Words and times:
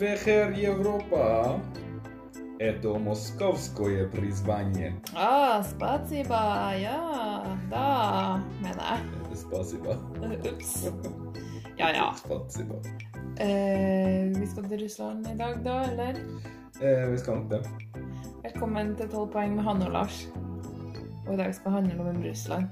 wieczór 0.00 0.54
Europa. 0.56 1.60
Это 2.58 2.98
московское 2.98 4.08
призвание. 4.08 4.94
Ah, 5.14 5.62
spasiba. 5.62 6.72
Ja, 6.74 7.58
da 7.70 8.42
mener 8.62 8.82
jeg. 8.82 9.36
Spasiba. 9.36 9.98
Ups. 10.44 10.90
Ja, 11.78 11.90
ja. 11.92 12.14
Spasiba. 12.16 12.74
Eh, 13.38 14.32
vi 14.40 14.46
skal 14.46 14.64
til 14.64 14.82
Russland 14.82 15.26
i 15.26 15.36
dag, 15.36 15.64
da, 15.64 15.82
eller? 15.90 16.14
Eh, 16.80 17.12
vi 17.12 17.18
skal 17.18 17.34
nok 17.34 17.50
det. 17.50 17.60
Velkommen 18.42 18.96
til 18.96 19.08
12 19.08 19.32
poeng 19.32 19.54
med 19.54 19.64
Hanne 19.64 19.86
og 19.86 19.92
Lars. 19.92 20.28
Og 21.26 21.34
i 21.34 21.36
dag 21.36 21.54
skal 21.54 21.72
det 21.72 21.72
handle 21.72 22.10
om 22.10 22.22
Russland. 22.24 22.64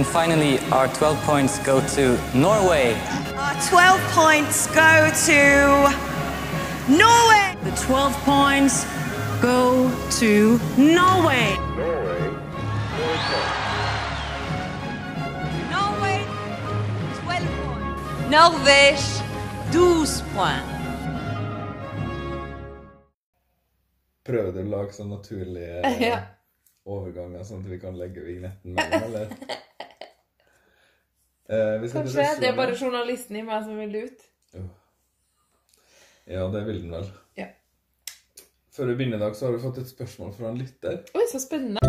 And 0.00 0.06
finally, 0.08 0.58
our 0.72 0.88
12 0.88 1.18
points 1.24 1.58
go 1.58 1.78
to 1.88 2.18
Norway. 2.34 2.94
Our 3.36 3.52
12 3.68 4.00
points 4.16 4.66
go 4.68 5.10
to 5.26 5.42
Norway. 6.88 7.54
The 7.62 7.76
12 7.84 8.14
points 8.24 8.86
go 9.42 9.92
to 10.20 10.58
Norway. 10.78 11.52
Norway, 15.68 16.24
12 17.20 17.44
points. 17.60 18.30
Norvège, 18.32 19.22
12 19.70 20.22
points. 20.32 20.64
Prøver 24.24 24.52
du 24.56 24.62
å 24.64 24.68
lage 24.78 24.96
sånn 24.96 25.12
naturlige 25.12 25.82
Ja. 26.08 26.22
overganger, 26.88 27.44
sånn 27.44 27.60
at 27.60 27.68
vi 27.68 27.78
kan 27.84 28.00
legge 28.00 28.24
vignetten 28.24 28.72
mellom, 28.80 29.10
eller? 29.12 29.60
Eh, 31.50 31.90
Kanskje 31.92 32.26
det 32.38 32.46
er 32.46 32.54
bare 32.54 32.76
journalisten 32.78 33.36
i 33.36 33.42
meg 33.42 33.64
som 33.66 33.78
vil 33.80 33.96
ut. 34.04 34.26
Ja, 36.30 36.44
det 36.52 36.60
vil 36.68 36.82
den 36.84 36.92
vel. 36.94 37.08
Ja. 37.34 37.48
Før 38.70 38.92
vi 38.92 38.94
begynner 39.00 39.18
i 39.18 39.24
dag, 39.24 39.34
så 39.34 39.48
har 39.48 39.56
vi 39.56 39.62
fått 39.64 39.80
et 39.82 39.90
spørsmål 39.90 40.30
fra 40.36 40.52
en 40.52 40.60
lytter. 40.60 41.00
Oi, 41.18 41.26
så 41.32 41.42
spennende. 41.42 41.82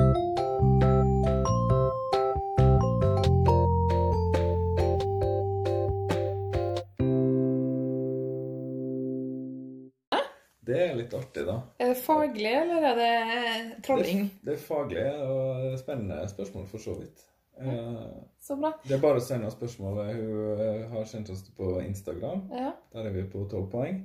Det 10.66 10.78
er 10.88 10.96
litt 10.96 11.14
artig, 11.14 11.44
da. 11.46 11.60
Er 11.78 11.94
det 11.94 12.02
faglig, 12.02 12.52
eller 12.64 12.90
er 12.90 12.98
det 12.98 13.84
trolling? 13.86 14.26
Det, 14.40 14.48
det 14.48 14.58
er 14.58 14.64
faglig 14.66 15.06
og 15.28 15.78
spennende 15.82 16.24
spørsmål, 16.34 16.66
for 16.72 16.82
så 16.82 16.98
vidt. 16.98 17.28
Eh, 17.62 18.24
Så 18.42 18.56
bra. 18.58 18.72
Det 18.88 18.96
er 18.98 19.02
bare 19.04 19.22
å 19.22 19.24
sende 19.26 19.48
oss 19.48 19.58
spørsmålet. 19.58 20.16
Hun 20.18 20.62
eh, 20.66 20.88
har 20.96 21.06
sendt 21.10 21.30
oss 21.34 21.44
på 21.58 21.76
Instagram. 21.84 22.48
Ja. 22.52 22.72
Der 22.94 23.10
er 23.10 23.14
vi 23.16 23.24
på 23.30 23.44
12 23.52 23.68
poeng. 23.72 24.02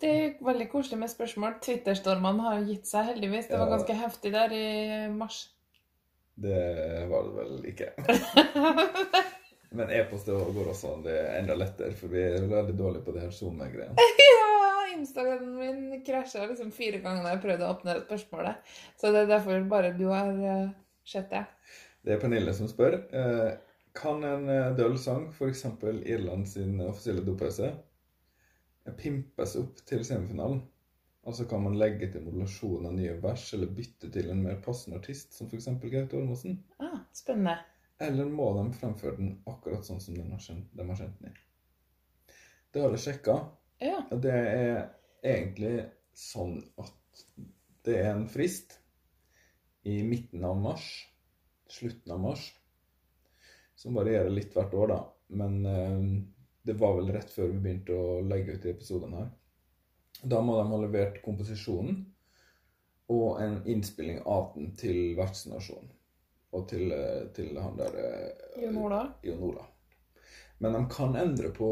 Det 0.00 0.08
er 0.12 0.32
veldig 0.44 0.66
koselig 0.72 0.98
med 1.00 1.08
spørsmål. 1.12 1.54
Twitterstormene 1.64 2.42
har 2.50 2.64
gitt 2.68 2.88
seg, 2.88 3.06
heldigvis. 3.12 3.46
Det 3.48 3.60
var 3.60 3.70
ganske 3.72 3.94
heftig 3.96 4.32
der 4.34 4.52
i 4.52 4.66
mars. 5.12 5.38
Det 6.36 6.58
var 7.08 7.24
det 7.24 7.32
vel 7.38 7.70
ikke. 7.72 7.92
Men 9.76 9.90
e-post 9.92 10.28
går 10.28 10.68
også 10.70 10.92
an. 10.94 11.02
Det 11.04 11.14
er 11.16 11.38
enda 11.40 11.56
lettere, 11.58 11.96
for 11.96 12.12
vi 12.12 12.20
er 12.22 12.44
veldig 12.48 12.76
dårlige 12.78 13.04
på 13.06 13.14
det 13.16 13.24
her 13.26 13.32
SoMe-greiene. 13.34 13.96
Ja, 14.36 14.96
Instagramen 14.96 15.56
min 15.58 16.04
krasja 16.06 16.46
liksom 16.48 16.70
fire 16.72 17.00
ganger 17.04 17.24
da 17.26 17.32
jeg 17.34 17.40
prøvde 17.42 17.66
å 17.66 17.72
åpne 17.74 17.96
spørsmålet. 18.04 18.70
Så 18.96 19.10
det 19.12 19.24
er 19.24 19.28
derfor 19.28 19.64
bare 19.68 19.90
du 19.96 20.06
har 20.08 20.30
eh, 20.32 20.70
sett 21.04 21.28
det. 21.32 21.42
Det 22.06 22.14
er 22.14 22.20
Pernille 22.22 22.54
som 22.54 22.68
spør. 22.70 23.00
Eh, 23.18 23.52
kan 23.98 24.22
en 24.22 24.48
eh, 24.52 24.70
døll 24.78 24.94
sang, 25.02 25.26
f.eks. 25.34 25.64
Irland 26.06 26.46
sin 26.46 26.78
offisielle 26.84 27.24
dopause, 27.26 27.72
pimpes 29.00 29.56
opp 29.58 29.80
til 29.88 30.04
semifinalen? 30.06 30.60
Altså 31.26 31.48
kan 31.50 31.64
man 31.64 31.74
legge 31.74 32.06
til 32.12 32.22
modulasjon 32.22 32.86
av 32.86 32.94
nye 32.94 33.16
vers, 33.22 33.48
eller 33.56 33.72
bytte 33.74 34.12
til 34.14 34.30
en 34.30 34.44
mer 34.44 34.60
passende 34.62 35.00
artist, 35.00 35.34
som 35.34 35.50
f.eks. 35.50 35.66
Gaute 35.82 36.20
Ormåsen? 36.20 36.60
Ah, 36.78 37.00
spennende. 37.10 37.56
Eller 38.06 38.30
må 38.30 38.52
de 38.54 38.68
fremføre 38.78 39.18
den 39.18 39.34
akkurat 39.50 39.88
sånn 39.88 39.98
som 40.04 40.14
de 40.14 40.28
har 40.30 40.44
kjent, 40.44 40.70
de 40.78 40.86
har 40.86 41.00
kjent 41.00 41.18
den 41.18 41.32
i? 41.32 42.36
Det 42.70 42.84
har 42.84 42.94
jeg 42.94 43.02
sjekka. 43.08 43.36
Ja. 43.82 43.98
Og 44.14 44.22
det 44.22 44.36
er 44.36 44.78
egentlig 45.26 45.88
sånn 46.14 46.60
at 46.78 47.26
det 47.88 47.98
er 48.04 48.12
en 48.12 48.26
frist 48.30 48.78
i 49.86 49.98
midten 50.06 50.46
av 50.46 50.54
mars, 50.62 50.86
slutten 51.72 52.12
av 52.12 52.20
mars, 52.20 52.46
som 53.76 53.96
varierer 53.98 54.30
litt 54.32 54.54
hvert 54.56 54.74
år, 54.74 54.92
da. 54.92 55.00
Men 55.36 55.66
eh, 55.66 56.02
det 56.66 56.78
var 56.80 56.96
vel 56.98 57.12
rett 57.14 57.30
før 57.30 57.52
vi 57.52 57.62
begynte 57.62 57.94
å 57.94 58.20
legge 58.26 58.56
ut 58.56 58.62
de 58.62 58.72
episodene 58.72 59.22
her. 59.22 59.32
Da 60.22 60.40
må 60.42 60.56
de 60.56 60.66
ha 60.70 60.78
levert 60.80 61.20
komposisjonen 61.24 62.00
og 63.12 63.40
en 63.42 63.60
innspilling 63.68 64.22
av 64.26 64.52
den 64.56 64.72
til 64.78 65.14
vertsnasjonen. 65.18 65.92
Og 66.56 66.68
til, 66.70 66.90
eh, 66.92 67.26
til 67.36 67.58
han 67.60 67.76
der 67.78 67.98
eh, 68.00 68.62
Jon 68.64 68.78
Ola. 68.86 69.02
Jon 69.22 69.42
Ola. 69.50 69.66
Men 70.58 70.72
de 70.72 70.82
kan 70.90 71.16
endre 71.20 71.50
på 71.54 71.70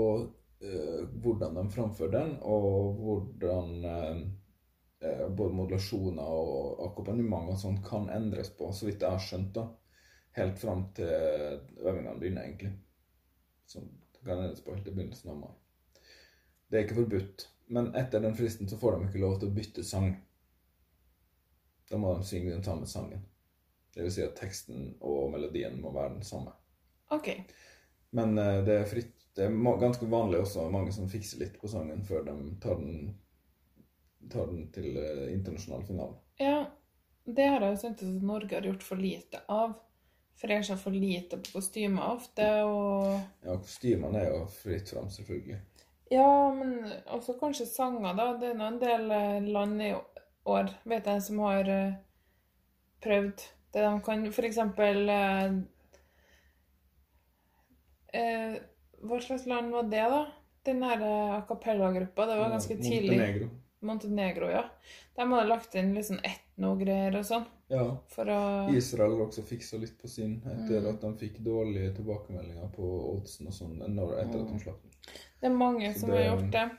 eh, 0.60 1.04
hvordan 1.22 1.56
de 1.56 1.65
framfører 1.72 2.12
den, 2.12 2.34
og 2.43 3.00
hvordan 3.00 3.71
eh, 3.91 4.19
eh, 5.00 5.25
både 5.31 5.56
modulasjoner 5.56 6.34
og 6.37 6.84
akkompagnement 6.91 7.54
og 7.54 7.59
sånt 7.60 7.83
kan 7.87 8.10
endres 8.12 8.53
på, 8.59 8.71
så 8.72 8.91
vidt 8.91 9.03
jeg 9.03 9.16
har 9.16 9.25
skjønt. 9.25 9.54
da. 9.56 9.69
Helt 10.34 10.59
fram 10.59 10.89
til 10.97 11.11
øvingene 11.78 12.19
begynner, 12.19 12.49
egentlig. 12.49 12.72
Kan 14.25 14.39
endres 14.39 14.65
på 14.65 14.75
helt 14.75 14.87
til 14.87 14.97
begynnelsen 14.97 15.31
av 15.31 15.43
mai. 15.43 15.53
Det 16.69 16.78
er 16.78 16.87
ikke 16.87 17.03
forbudt. 17.03 17.49
Men 17.67 17.95
etter 17.97 18.21
den 18.21 18.37
fristen 18.37 18.69
så 18.69 18.78
får 18.81 18.97
de 18.97 19.09
ikke 19.09 19.22
lov 19.22 19.39
til 19.41 19.50
å 19.50 19.56
bytte 19.56 19.84
sang. 19.87 20.11
Da 21.91 22.00
må 22.00 22.15
de 22.17 22.27
synge 22.27 22.53
den 22.53 22.65
samme 22.65 22.89
sangen. 22.89 23.25
Det 23.95 24.03
vil 24.03 24.12
si 24.12 24.25
at 24.25 24.37
teksten 24.37 24.95
og 25.00 25.31
melodien 25.33 25.77
må 25.81 25.93
være 25.95 26.17
den 26.17 26.27
samme. 26.27 26.53
OK. 27.15 27.31
Men 28.16 28.39
eh, 28.39 28.62
det 28.66 28.78
er 28.81 28.89
fritt. 28.91 29.12
Det 29.34 29.47
er 29.47 29.78
ganske 29.81 30.06
vanlig 30.06 30.41
også 30.45 30.69
mange 30.71 30.93
som 30.95 31.11
fikser 31.11 31.41
litt 31.43 31.56
på 31.61 31.71
sangen 31.71 32.05
før 32.06 32.22
de 32.27 32.34
tar 32.62 32.78
den, 32.78 33.15
tar 34.31 34.51
den 34.51 34.69
til 34.75 34.99
eh, 34.99 35.25
internasjonal 35.34 35.87
finale. 35.87 36.19
Ja, 36.43 36.59
det 37.25 37.49
har 37.51 37.65
jeg 37.65 37.75
jo 37.75 37.81
syntes 37.83 38.12
at 38.16 38.28
Norge 38.28 38.59
har 38.59 38.66
gjort 38.66 38.87
for 38.87 39.01
lite 39.01 39.43
av. 39.51 39.75
Frer 40.41 40.65
seg 40.67 40.81
for 40.81 40.95
lite 40.95 41.39
på 41.39 41.55
kostymer 41.59 42.17
ofte, 42.17 42.49
og 42.67 43.21
Ja, 43.45 43.55
kostymene 43.55 44.21
er 44.21 44.33
jo 44.33 44.41
fritt 44.50 44.91
fram, 44.91 45.06
selvfølgelig. 45.12 45.61
Ja, 46.11 46.53
men 46.55 46.93
også 47.06 47.37
kanskje 47.41 47.67
sanger, 47.67 48.17
da. 48.19 48.27
Det 48.41 48.50
er 48.50 48.59
nå 48.59 48.67
en 48.69 48.81
del 48.83 49.06
eh, 49.15 49.47
land 49.55 49.83
i 49.83 49.93
år, 49.95 50.75
vet 50.84 51.06
jeg, 51.09 51.22
som 51.28 51.41
har 51.47 51.71
eh, 51.71 51.97
prøvd 53.05 53.47
det 53.75 53.83
de 53.87 53.95
kan. 54.06 54.27
For 54.34 54.47
eksempel 54.47 55.09
eh, 55.11 55.56
eh, 58.21 58.56
Hva 59.05 59.21
slags 59.21 59.47
land 59.51 59.75
var 59.75 59.91
det, 59.91 60.05
da? 60.12 60.22
Den 60.65 60.84
her 60.87 61.03
a 61.05 61.43
cappella-gruppa. 61.49 62.27
Det 62.27 62.39
var 62.41 62.55
ganske 62.55 62.77
tidlig. 62.81 63.19
Montenegro. 63.19 63.49
Montenegro, 63.84 64.49
ja. 64.49 64.62
De 65.16 65.27
hadde 65.28 65.49
lagt 65.51 65.75
inn 65.77 65.93
litt 65.97 66.09
sånn 66.09 66.22
etnogreier 66.25 67.19
og 67.19 67.27
sånn. 67.28 67.45
Ja. 67.69 67.97
For 68.12 68.28
å 68.28 68.38
Israel 68.76 69.20
også 69.25 69.42
fiksa 69.42 69.78
litt 69.80 69.97
på 69.98 70.09
sin 70.09 70.36
etter 70.44 70.80
Mm. 70.83 70.89
at 70.94 71.00
de 71.00 71.12
fikk 71.27 71.39
dårlige 71.44 71.94
tilbakemeldinger 71.97 72.68
på 72.77 72.89
oddsen 73.16 73.47
og 73.47 73.53
sånn 73.53 73.80
etter 73.83 74.41
at 74.42 74.53
de 74.53 74.59
slapp 74.60 74.83
den. 74.83 74.91
Det 75.41 75.47
er 75.50 75.54
mange 75.56 75.92
Så 75.94 76.00
som 76.00 76.10
det- 76.10 76.27
har 76.27 76.36
gjort 76.36 76.50
det. 76.53 76.71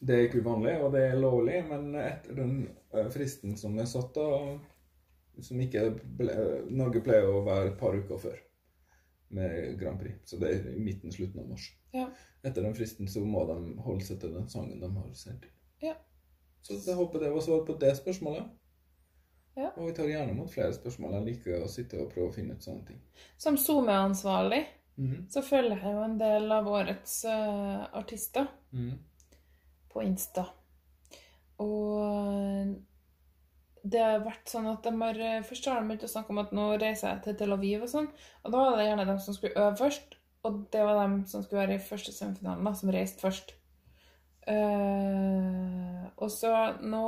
Det 0.00 0.14
er 0.14 0.28
ikke 0.28 0.42
uvanlig, 0.44 0.80
og 0.80 0.92
det 0.92 1.00
er 1.10 1.16
lovlig, 1.20 1.68
men 1.68 1.94
etter 1.96 2.34
den 2.34 2.68
eh, 2.94 3.08
fristen 3.10 3.56
som 3.56 3.76
er 3.78 3.84
satt 3.84 4.14
da, 4.14 4.58
som 5.40 5.58
ikke 5.60 6.00
ble, 6.16 6.64
Norge 6.70 7.00
pleier 7.00 7.26
å 7.26 7.44
være 7.44 7.72
et 7.72 7.78
par 7.78 7.92
uker 7.94 8.18
før 8.18 8.38
med 9.30 9.78
Grand 9.80 9.98
Prix, 10.00 10.14
så 10.24 10.38
det 10.40 10.48
er 10.54 10.70
i 10.76 10.78
midten, 10.78 11.10
slutten 11.12 11.40
av 11.40 11.48
mars. 11.48 11.72
Ja. 11.92 12.08
Etter 12.44 12.62
den 12.62 12.74
fristen 12.74 13.06
så 13.08 13.20
må 13.26 13.44
de 13.46 13.82
holde 13.82 14.04
seg 14.04 14.20
til 14.20 14.32
den 14.32 14.48
sangen 14.48 14.80
de 14.80 14.88
har 14.88 15.10
sendt. 15.14 15.44
Ja. 15.82 15.94
Så 16.62 16.78
jeg 16.86 16.94
håper 16.96 17.18
det 17.20 17.32
var 17.32 17.40
svar 17.40 17.64
på 17.66 17.78
det 17.78 17.96
spørsmålet. 17.96 18.48
Ja. 19.56 19.70
Og 19.76 19.88
vi 19.88 19.92
tar 19.96 20.06
gjerne 20.10 20.30
imot 20.30 20.50
flere 20.52 20.72
spørsmål. 20.72 21.12
Jeg 21.18 21.24
liker 21.32 21.62
å 21.64 21.68
sitte 21.70 21.98
og 22.02 22.12
prøve 22.12 22.28
å 22.28 22.34
finne 22.34 22.54
ut 22.54 22.62
sånne 22.62 22.86
ting. 22.86 23.00
Som 23.36 23.56
SoMe-ansvarlig 23.56 24.64
Mhm. 24.98 25.28
så 25.30 25.42
følger 25.42 25.76
jeg 25.78 25.94
jo 25.94 26.02
en 26.02 26.18
del 26.18 26.52
av 26.52 26.66
årets 26.66 27.24
uh, 27.24 27.86
artister. 27.94 28.46
mm. 28.72 28.98
på 29.88 30.02
Insta. 30.02 30.44
Og 31.58 32.74
det 33.88 34.00
har 34.02 34.20
vært 34.24 34.50
sånn 34.50 34.66
at 34.70 34.82
de 34.84 34.92
har 35.00 35.42
Først 35.46 35.66
har 35.70 35.80
de 35.80 35.88
begynt 35.88 36.04
å 36.04 36.10
snakke 36.12 36.30
om 36.34 36.38
at 36.42 36.52
nå 36.52 36.66
reiser 36.80 37.08
jeg 37.14 37.22
til 37.24 37.36
Tel 37.40 37.52
Aviv 37.56 37.82
og 37.86 37.88
sånn. 37.88 38.08
Og 38.44 38.52
da 38.52 38.58
var 38.58 38.76
det 38.76 38.88
gjerne 38.88 39.06
dem 39.06 39.18
som 39.18 39.34
skulle 39.34 39.56
øve 39.56 39.76
først. 39.80 40.16
Og 40.44 40.58
det 40.70 40.82
var 40.84 41.00
dem 41.02 41.24
som 41.26 41.42
skulle 41.42 41.62
være 41.66 41.78
i 41.78 41.82
første 41.82 42.12
semifinalen, 42.14 42.64
da, 42.64 42.72
som 42.78 42.90
reiste 42.94 43.22
først. 43.24 43.54
Eh, 44.48 46.04
og 46.18 46.30
så 46.32 46.52
nå 46.82 47.04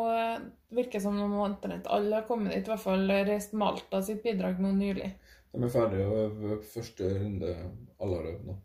virker 0.71 0.99
det 0.99 1.05
som 1.05 1.19
om 1.25 1.39
omtrent 1.43 1.89
alle 1.91 2.21
har 2.21 2.27
kommet 2.29 2.55
dit. 2.55 2.67
I 2.67 2.73
hvert 2.75 2.85
fall 2.85 3.11
reist 3.27 3.57
Malta 3.59 4.03
sitt 4.07 4.23
bidrag 4.23 4.61
nå 4.63 4.73
nylig. 4.77 5.11
De 5.51 5.63
er 5.67 5.73
ferdige 5.73 6.25
øve 6.25 6.59
første 6.63 7.15
runde. 7.19 7.55
Alle 8.01 8.19
har 8.21 8.35
øvd 8.35 8.51
nå. 8.51 8.59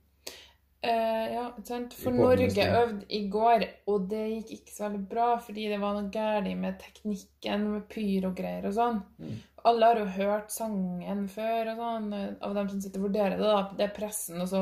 Uh, 0.86 1.26
ja, 1.34 1.44
sant? 1.66 1.96
For 1.98 2.14
Norge 2.14 2.66
øvde 2.78 3.08
i 3.10 3.24
går, 3.34 3.64
og 3.90 4.04
det 4.12 4.22
gikk 4.30 4.52
ikke 4.60 4.74
så 4.76 4.84
veldig 4.84 5.00
bra, 5.10 5.30
fordi 5.42 5.64
det 5.72 5.80
var 5.82 5.96
noe 5.98 6.12
galt 6.14 6.52
med 6.62 6.78
teknikken, 6.78 7.64
med 7.72 7.88
pyrogreier 7.90 8.68
og 8.70 8.76
sånn. 8.76 9.00
Mm. 9.18 9.40
Alle 9.66 9.90
har 9.90 10.02
jo 10.04 10.12
hørt 10.20 10.54
sangen 10.54 11.24
før, 11.32 11.72
og 11.72 11.82
sånn, 11.82 12.12
av 12.38 12.54
dem 12.60 12.70
som 12.70 12.84
sitter 12.84 13.02
og 13.02 13.08
vurderer 13.08 13.40
det. 13.40 13.48
da. 13.50 13.64
Det 13.80 13.88
er 13.88 13.96
pressen, 13.96 14.38
og 14.44 14.52
så 14.52 14.62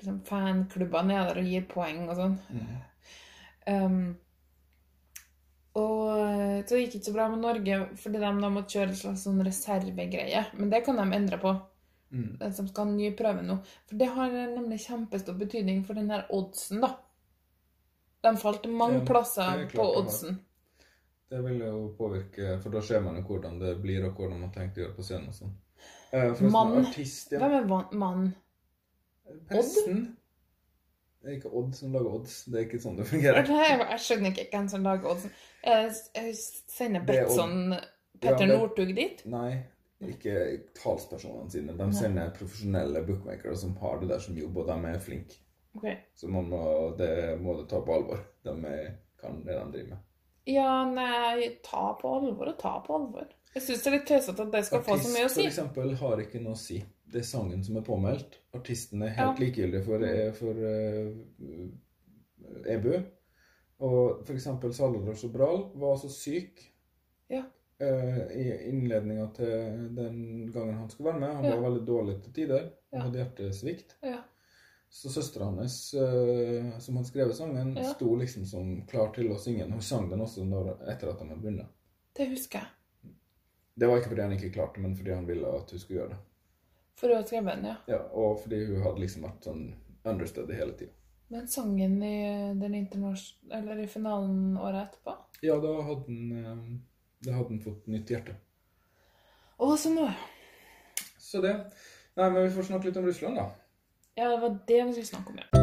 liksom, 0.00 0.18
fanklubbene 0.26 1.20
er 1.20 1.30
der 1.30 1.42
og 1.44 1.52
gir 1.54 1.68
poeng 1.70 2.08
og 2.08 2.18
sånn. 2.18 2.34
Um, 3.66 4.14
og 5.78 6.18
eh, 6.20 6.58
så 6.68 6.76
gikk 6.76 6.92
det 6.92 6.98
ikke 7.00 7.08
så 7.08 7.14
bra 7.16 7.28
med 7.32 7.40
Norge, 7.40 7.78
fordi 7.96 8.20
de 8.20 8.30
da 8.42 8.50
måtte 8.52 8.76
kjøre 8.76 8.90
en 8.92 8.98
slags 8.98 9.24
sånn 9.24 9.44
reservegreie. 9.46 10.44
Men 10.58 10.72
det 10.72 10.82
kan 10.84 11.00
de 11.00 11.06
endre 11.16 11.38
på. 11.40 11.54
Mm. 12.12 12.36
Den 12.42 12.54
som 12.54 12.68
skal 12.68 12.90
ha 12.90 12.92
ny 12.92 13.08
prøve 13.16 13.44
nå. 13.46 13.56
For 13.88 14.00
det 14.00 14.10
har 14.12 14.34
nemlig 14.36 14.82
kjempestor 14.84 15.38
betydning 15.40 15.80
for 15.88 15.96
den 15.96 16.12
her 16.12 16.26
oddsen, 16.34 16.82
da. 16.84 16.92
De 18.22 18.34
falt 18.38 18.68
mange 18.70 19.00
Ja, 19.00 19.06
plasser 19.08 19.48
det 19.48 19.70
er 19.70 19.72
på 19.72 19.86
det 19.86 20.02
oddsen. 20.02 20.40
Det 21.32 21.40
vil 21.46 21.62
jo 21.64 21.76
påvirke, 21.96 22.58
for 22.60 22.74
da 22.74 22.82
ser 22.84 23.00
man 23.00 23.16
jo 23.16 23.24
hvordan 23.30 23.56
det 23.62 23.78
blir, 23.80 24.04
og 24.04 24.18
hvordan 24.18 24.44
man 24.44 24.52
tenker 24.52 24.82
å 24.82 24.84
gjøre 24.84 24.96
på 24.98 25.06
scenen 25.06 25.32
og 25.32 25.38
sånn. 25.38 25.54
Eh, 26.12 26.42
Mann. 26.52 26.74
Artist, 26.84 27.32
ja. 27.32 27.40
Hvem 27.40 27.56
er 27.56 27.96
mann? 27.96 28.26
Presten. 29.48 30.04
Det 31.22 31.30
er 31.30 31.36
ikke 31.38 31.52
Odd 31.54 31.74
som 31.78 31.92
lager 31.94 32.14
odds. 32.18 32.38
Det 32.50 32.58
er 32.58 32.64
ikke 32.66 32.80
sånn 32.82 32.96
det 32.98 33.06
fungerer. 33.06 33.46
Jeg, 33.46 33.76
jeg 33.82 34.04
skjønner 34.06 34.32
ikke 34.32 34.46
hvem 34.50 34.70
som 34.72 34.86
lager 34.86 35.12
odds. 35.12 35.26
Jeg, 35.62 35.92
jeg 36.18 36.32
sender 36.40 37.04
er. 37.04 37.06
Betsson 37.12 37.76
Petter 38.22 38.46
Ja, 38.46 38.56
Northug 38.56 38.90
dit. 38.96 39.22
Nei, 39.30 39.52
ikke 40.06 40.34
talspersonene 40.78 41.50
sine. 41.50 41.74
De 41.78 41.88
sender 41.94 42.34
profesjonelle 42.36 43.02
bookmakere 43.06 43.54
som 43.58 43.74
har 43.82 44.00
det 44.02 44.10
der 44.12 44.22
som 44.22 44.38
jobb, 44.38 44.62
og 44.62 44.70
de 44.70 44.78
er 44.90 45.02
flinke. 45.02 45.38
Okay. 45.76 45.96
Så 46.14 46.28
man 46.28 46.50
må, 46.50 46.62
det 46.98 47.40
må 47.40 47.54
du 47.58 47.64
ta 47.70 47.80
på 47.82 47.94
alvor. 47.94 48.20
De 48.44 48.56
er, 48.68 48.90
kan 49.20 49.40
det 49.46 49.54
de 49.56 49.68
driver 49.76 49.94
med. 49.94 50.08
Ja, 50.50 50.82
nei, 50.90 51.52
ta 51.62 51.92
på 52.00 52.16
alvor 52.18 52.50
og 52.50 52.58
ta 52.58 52.74
på 52.82 52.98
alvor. 52.98 53.30
Jeg 53.54 53.62
syns 53.66 53.84
det 53.84 53.90
er 53.90 53.94
litt 53.98 54.08
tøysete 54.08 54.46
at 54.46 54.52
det 54.54 54.62
skal 54.66 54.82
få 54.84 54.96
så 54.98 55.12
mye 55.12 55.26
å 55.26 55.28
Artist, 55.28 55.36
si. 55.36 55.42
for 55.42 55.52
eksempel, 55.52 55.94
har 56.00 56.22
ikke 56.24 56.40
noe 56.42 56.56
å 56.56 56.60
si. 56.60 56.78
Det 57.12 57.20
er 57.20 57.26
sangen 57.28 57.62
som 57.64 57.76
er 57.76 57.84
påmeldt. 57.84 58.38
Artisten 58.56 59.02
er 59.04 59.12
helt 59.16 59.38
Ja. 59.40 59.44
likegyldig 59.46 59.82
for, 59.84 60.04
for 60.38 60.54
uh, 60.64 61.10
EBU. 62.72 62.94
Og 63.82 64.22
for 64.26 64.32
eksempel 64.36 64.72
Salvador 64.74 65.14
Sobral 65.18 65.64
var 65.74 65.96
så 66.00 66.08
syk 66.12 66.60
Ja. 67.30 67.42
uh, 67.82 68.26
i 68.32 68.46
innledninga 68.70 69.26
til 69.36 69.88
den 69.96 70.50
gangen 70.52 70.74
han 70.78 70.90
skulle 70.90 71.10
være 71.12 71.20
med. 71.20 71.34
Han 71.34 71.44
Ja. 71.44 71.56
var 71.56 71.68
veldig 71.70 71.86
dårlig 71.86 72.22
til 72.24 72.32
tider. 72.32 72.70
Han 72.92 73.00
hadde 73.02 73.18
hjertesvikt. 73.24 73.96
Ja. 74.02 74.22
Så 74.90 75.08
søstera 75.08 75.44
hans, 75.44 75.94
uh, 75.94 76.78
som 76.78 76.96
hadde 76.96 77.08
skrevet 77.08 77.36
sangen, 77.36 77.76
sto 77.94 78.14
liksom 78.16 78.44
som 78.46 78.86
klar 78.86 79.12
til 79.14 79.30
å 79.32 79.38
synge 79.38 79.64
den. 79.64 79.72
Hun 79.72 79.80
sang 79.82 80.10
den 80.10 80.20
også 80.20 80.44
når, 80.44 80.74
etter 80.88 81.08
at 81.12 81.18
de 81.18 81.28
hadde 81.28 81.40
begynt. 81.42 81.66
Det 82.16 82.28
husker 82.28 82.58
jeg. 82.58 82.68
Det 83.78 83.88
var 83.88 83.96
ikke 83.98 84.08
fordi 84.12 84.22
han 84.22 84.32
ikke 84.32 84.52
klarte 84.52 84.80
men 84.80 84.96
fordi 84.96 85.14
han 85.14 85.26
ville 85.26 85.48
at 85.48 85.70
hun 85.70 85.78
skulle 85.80 86.00
gjøre 86.00 86.10
det. 86.10 86.18
For 87.02 87.10
å 87.10 87.18
ha 87.18 87.24
henne, 87.26 87.54
den, 87.56 87.64
ja. 87.66 87.76
Ja, 87.90 88.00
Og 88.14 88.36
fordi 88.44 88.60
hun 88.68 88.82
hadde 88.84 89.02
liksom 89.02 89.24
vært 89.26 89.48
sånn 89.48 89.62
understudy 90.06 90.54
hele 90.54 90.76
tida. 90.78 90.94
Men 91.34 91.48
sangen 91.48 91.96
i 92.06 92.14
den. 92.60 93.16
Eller 93.50 93.80
i 93.82 93.88
finalen 93.90 94.54
året 94.60 94.84
etterpå? 94.84 95.16
Ja, 95.42 95.56
da 95.58 95.72
hadde 95.82 96.04
han, 96.06 96.30
eh, 96.38 96.60
da 97.26 97.34
hadde 97.38 97.48
han 97.56 97.64
fått 97.64 97.90
nytt 97.90 98.12
hjerte. 98.14 98.36
Å, 99.58 99.72
så 99.76 99.90
nå 99.94 100.06
Så 101.18 101.40
det. 101.42 101.56
Nei, 102.14 102.30
men 102.30 102.42
vi 102.44 102.54
får 102.54 102.70
snakke 102.70 102.90
litt 102.90 103.02
om 103.02 103.08
Russland, 103.08 103.40
da. 103.40 103.50
Ja, 104.14 104.28
det 104.28 104.40
var 104.44 104.58
det 104.68 104.80
vi 104.84 104.92
skulle 104.92 105.10
snakke 105.14 105.32
om, 105.32 105.42
ja. 105.42 105.61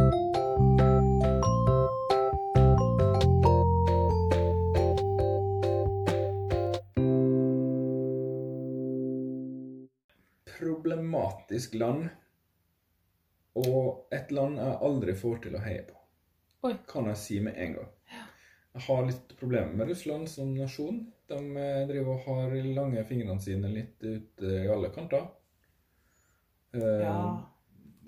Problematisk 11.09 11.73
land. 11.73 12.09
Og 13.59 14.07
et 14.13 14.31
land 14.31 14.59
jeg 14.61 14.75
aldri 14.87 15.15
får 15.17 15.39
til 15.43 15.55
å 15.57 15.61
heie 15.63 15.81
på. 15.87 15.95
Oi. 16.67 16.75
Kan 16.87 17.07
jeg 17.09 17.17
si 17.17 17.39
med 17.43 17.57
en 17.57 17.73
gang. 17.79 17.89
Jeg 18.75 18.83
har 18.85 19.05
litt 19.07 19.31
problemer 19.39 19.73
med 19.73 19.89
Russland 19.89 20.29
som 20.29 20.51
nasjon. 20.53 20.99
De 21.27 21.37
eh, 21.57 21.87
driver 21.89 22.13
og 22.13 22.27
har 22.27 22.53
lange 22.77 23.03
fingrene 23.09 23.41
sine 23.41 23.71
litt 23.73 24.03
ute 24.03 24.51
i 24.63 24.67
alle 24.69 24.91
kanter. 24.95 25.25
Eh, 26.73 26.99
Ja. 27.01 27.45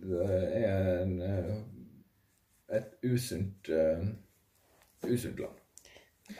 Det 0.01 0.27
er 0.65 0.88
en, 1.04 1.21
eh, 1.21 1.57
et 2.74 2.95
usunt 3.04 3.69
usunt 5.04 5.39
land. 5.39 5.59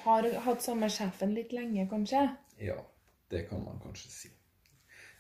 Har 0.02 0.26
hatt 0.46 0.62
samme 0.62 0.90
sjefen 0.90 1.36
litt 1.36 1.54
lenge, 1.54 1.86
kanskje? 1.90 2.24
Ja, 2.58 2.78
det 3.30 3.50
kan 3.50 3.64
man 3.64 3.78
kanskje 3.84 4.10
si. 4.10 4.32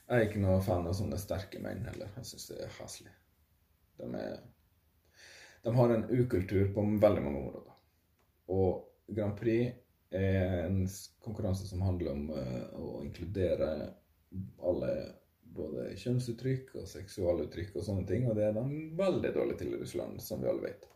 Jeg 0.08 0.18
er 0.18 0.28
ikke 0.28 0.42
noe 0.44 0.62
fan 0.66 0.88
av 0.88 0.96
sånne 0.98 1.20
sterke 1.22 1.62
menn 1.64 1.86
heller. 1.88 2.10
Jeg 2.20 2.32
syns 2.32 2.50
det 2.52 2.58
er 2.66 2.74
heslig. 2.80 3.14
De, 4.02 4.24
de 5.64 5.76
har 5.78 5.94
en 5.94 6.08
ukultur 6.10 6.74
på 6.76 6.86
veldig 7.04 7.24
mange 7.26 7.44
områder. 7.46 7.78
Og 8.52 9.16
Grand 9.16 9.38
Prix 9.40 9.72
er 10.12 10.66
en 10.66 10.84
konkurranse 11.24 11.68
som 11.68 11.84
handler 11.86 12.12
om 12.12 12.30
eh, 12.36 12.64
å 12.76 13.02
inkludere 13.06 13.72
alle 14.68 14.92
både 15.56 15.90
kjønnsuttrykk 16.00 16.76
og 16.80 16.88
seksualuttrykk 16.88 17.76
og 17.76 17.86
sånne 17.86 18.08
ting, 18.08 18.28
og 18.30 18.38
det 18.40 18.48
er 18.48 18.56
de 18.56 18.84
veldig 19.00 19.34
dårlige 19.36 19.64
til 19.64 19.76
i 19.76 19.82
Russland, 19.82 20.22
som 20.24 20.44
vi 20.44 20.50
alle 20.52 20.64
vet. 20.70 20.88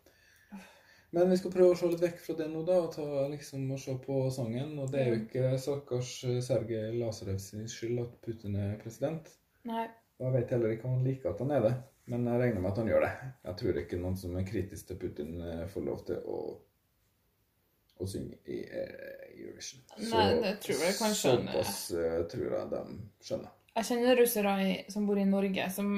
Men 1.15 1.29
vi 1.31 1.37
skal 1.39 1.53
prøve 1.53 1.71
å 1.71 1.75
se 1.79 1.87
litt 1.87 2.01
vekk 2.03 2.17
fra 2.19 2.33
det 2.35 2.45
nå, 2.51 2.61
da, 2.67 2.75
og 2.83 2.89
ta, 2.91 3.03
liksom, 3.31 3.69
og 3.71 3.79
se 3.79 3.93
på 4.03 4.17
sangen. 4.35 4.73
Og 4.83 4.89
det 4.91 4.99
er 4.99 5.13
jo 5.13 5.19
ikke 5.21 5.51
stakkars 5.63 6.09
eh, 6.27 6.41
Sergej 6.43 6.89
Lazarev 6.99 7.37
sin 7.39 7.69
skyld 7.71 8.01
at 8.03 8.17
Putin 8.25 8.57
er 8.59 8.73
president. 8.81 9.29
Nei. 9.69 9.85
Og 10.19 10.27
jeg 10.27 10.35
vet 10.35 10.51
heller 10.55 10.73
ikke 10.75 10.89
om 10.89 10.97
han 10.97 11.07
liker 11.07 11.31
at 11.31 11.43
han 11.43 11.53
er 11.55 11.63
det, 11.63 11.71
men 12.11 12.27
jeg 12.27 12.41
regner 12.41 12.65
med 12.65 12.71
at 12.71 12.81
han 12.81 12.91
gjør 12.91 13.05
det. 13.05 13.13
Jeg 13.47 13.59
tror 13.61 13.79
ikke 13.81 14.01
noen 14.03 14.19
som 14.19 14.35
er 14.35 14.47
kritisk 14.47 14.91
til 14.91 14.99
Putin, 15.05 15.31
eh, 15.39 15.63
får 15.71 15.87
lov 15.87 16.03
til 16.11 16.27
å, 16.35 16.41
å 17.95 18.09
synge 18.11 18.41
i 18.51 18.59
eh, 18.67 19.25
Eurovision. 19.37 19.87
Nei, 20.11 20.27
det 20.43 20.53
tror 20.67 20.83
jeg 20.83 20.99
kanskje 20.99 21.35
Såpass 21.37 21.79
eh, 21.95 22.21
tror 22.35 22.59
jeg 22.59 22.71
de 22.75 22.83
skjønner. 23.29 23.55
Jeg 23.75 23.89
kjenner 23.89 24.19
russere 24.19 24.57
som 24.91 25.07
bor 25.07 25.19
i 25.19 25.27
Norge, 25.27 25.71
som 25.79 25.95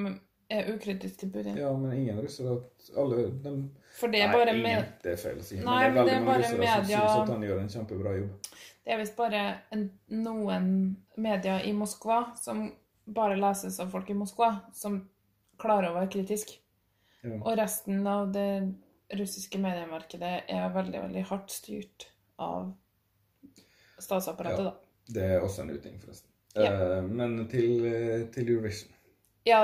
er 0.49 0.69
ukritisk 0.73 1.19
til 1.19 1.31
Putin. 1.31 1.57
Ja, 1.57 1.73
men 1.77 1.93
ingen 1.97 2.19
russere 2.23 2.55
at 2.55 2.89
alle 2.97 3.25
de, 3.43 3.53
For 3.97 4.07
det 4.13 4.21
er 4.21 4.31
Nei, 4.31 4.37
bare 4.37 4.53
ingen, 4.53 4.63
med, 4.63 4.93
det 5.03 5.11
er 5.11 5.21
feil 5.21 5.41
å 5.41 5.43
si. 5.43 5.59
Nei, 5.59 5.89
men 5.89 5.97
det 5.97 5.99
er 5.99 5.99
veldig 5.99 6.07
det 6.07 6.15
er 6.15 6.25
mange 6.25 6.43
russere 6.43 6.59
media- 6.61 6.77
som 6.77 7.09
syns 7.09 7.21
at 7.21 7.33
han 7.33 7.45
gjør 7.47 7.61
en 7.61 7.71
kjempebra 7.75 8.15
jobb. 8.17 8.49
Det 8.85 8.93
er 8.93 9.01
visst 9.01 9.17
bare 9.17 9.43
en, 9.75 9.85
noen 10.23 10.69
medier 11.17 11.65
i 11.67 11.73
Moskva 11.75 12.19
som 12.39 12.63
bare 13.17 13.35
leses 13.39 13.79
av 13.83 13.91
folk 13.91 14.09
i 14.09 14.15
Moskva, 14.15 14.51
som 14.73 15.01
klarer 15.59 15.91
å 15.91 15.97
være 15.97 16.11
kritisk. 16.15 16.53
Ja. 17.23 17.39
Og 17.41 17.57
resten 17.59 18.07
av 18.07 18.31
det 18.31 18.49
russiske 19.17 19.59
mediemarkedet 19.63 20.33
er 20.51 20.69
veldig, 20.75 21.01
veldig 21.07 21.23
hardt 21.29 21.51
styrt 21.51 22.07
av 22.39 22.73
statsapparatet, 23.99 24.59
Ja. 24.59 24.71
da. 24.71 24.75
Det 25.07 25.23
er 25.23 25.41
også 25.41 25.61
en 25.63 25.71
uting, 25.71 25.99
forresten. 25.99 26.29
Ja. 26.55 26.99
Uh, 26.99 27.03
men 27.03 27.47
til, 27.47 27.85
eh, 27.85 28.27
til 28.33 28.49
Eurovision. 28.49 28.91
Ja, 29.47 29.63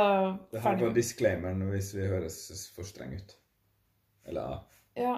Det 0.51 0.61
her 0.63 0.79
var 0.79 0.93
disclaimeren 0.95 1.63
hvis 1.73 1.93
vi 1.97 2.07
høres 2.07 2.39
for 2.75 2.87
strenge 2.87 3.19
ut. 3.19 3.37
Eller 4.25 4.61
ja. 4.95 5.17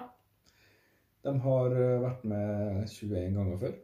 De 1.26 1.34
har 1.42 1.74
eh, 1.74 1.96
vært 2.02 2.24
med 2.28 2.86
21 2.88 3.34
ganger 3.34 3.58
før. 3.62 3.74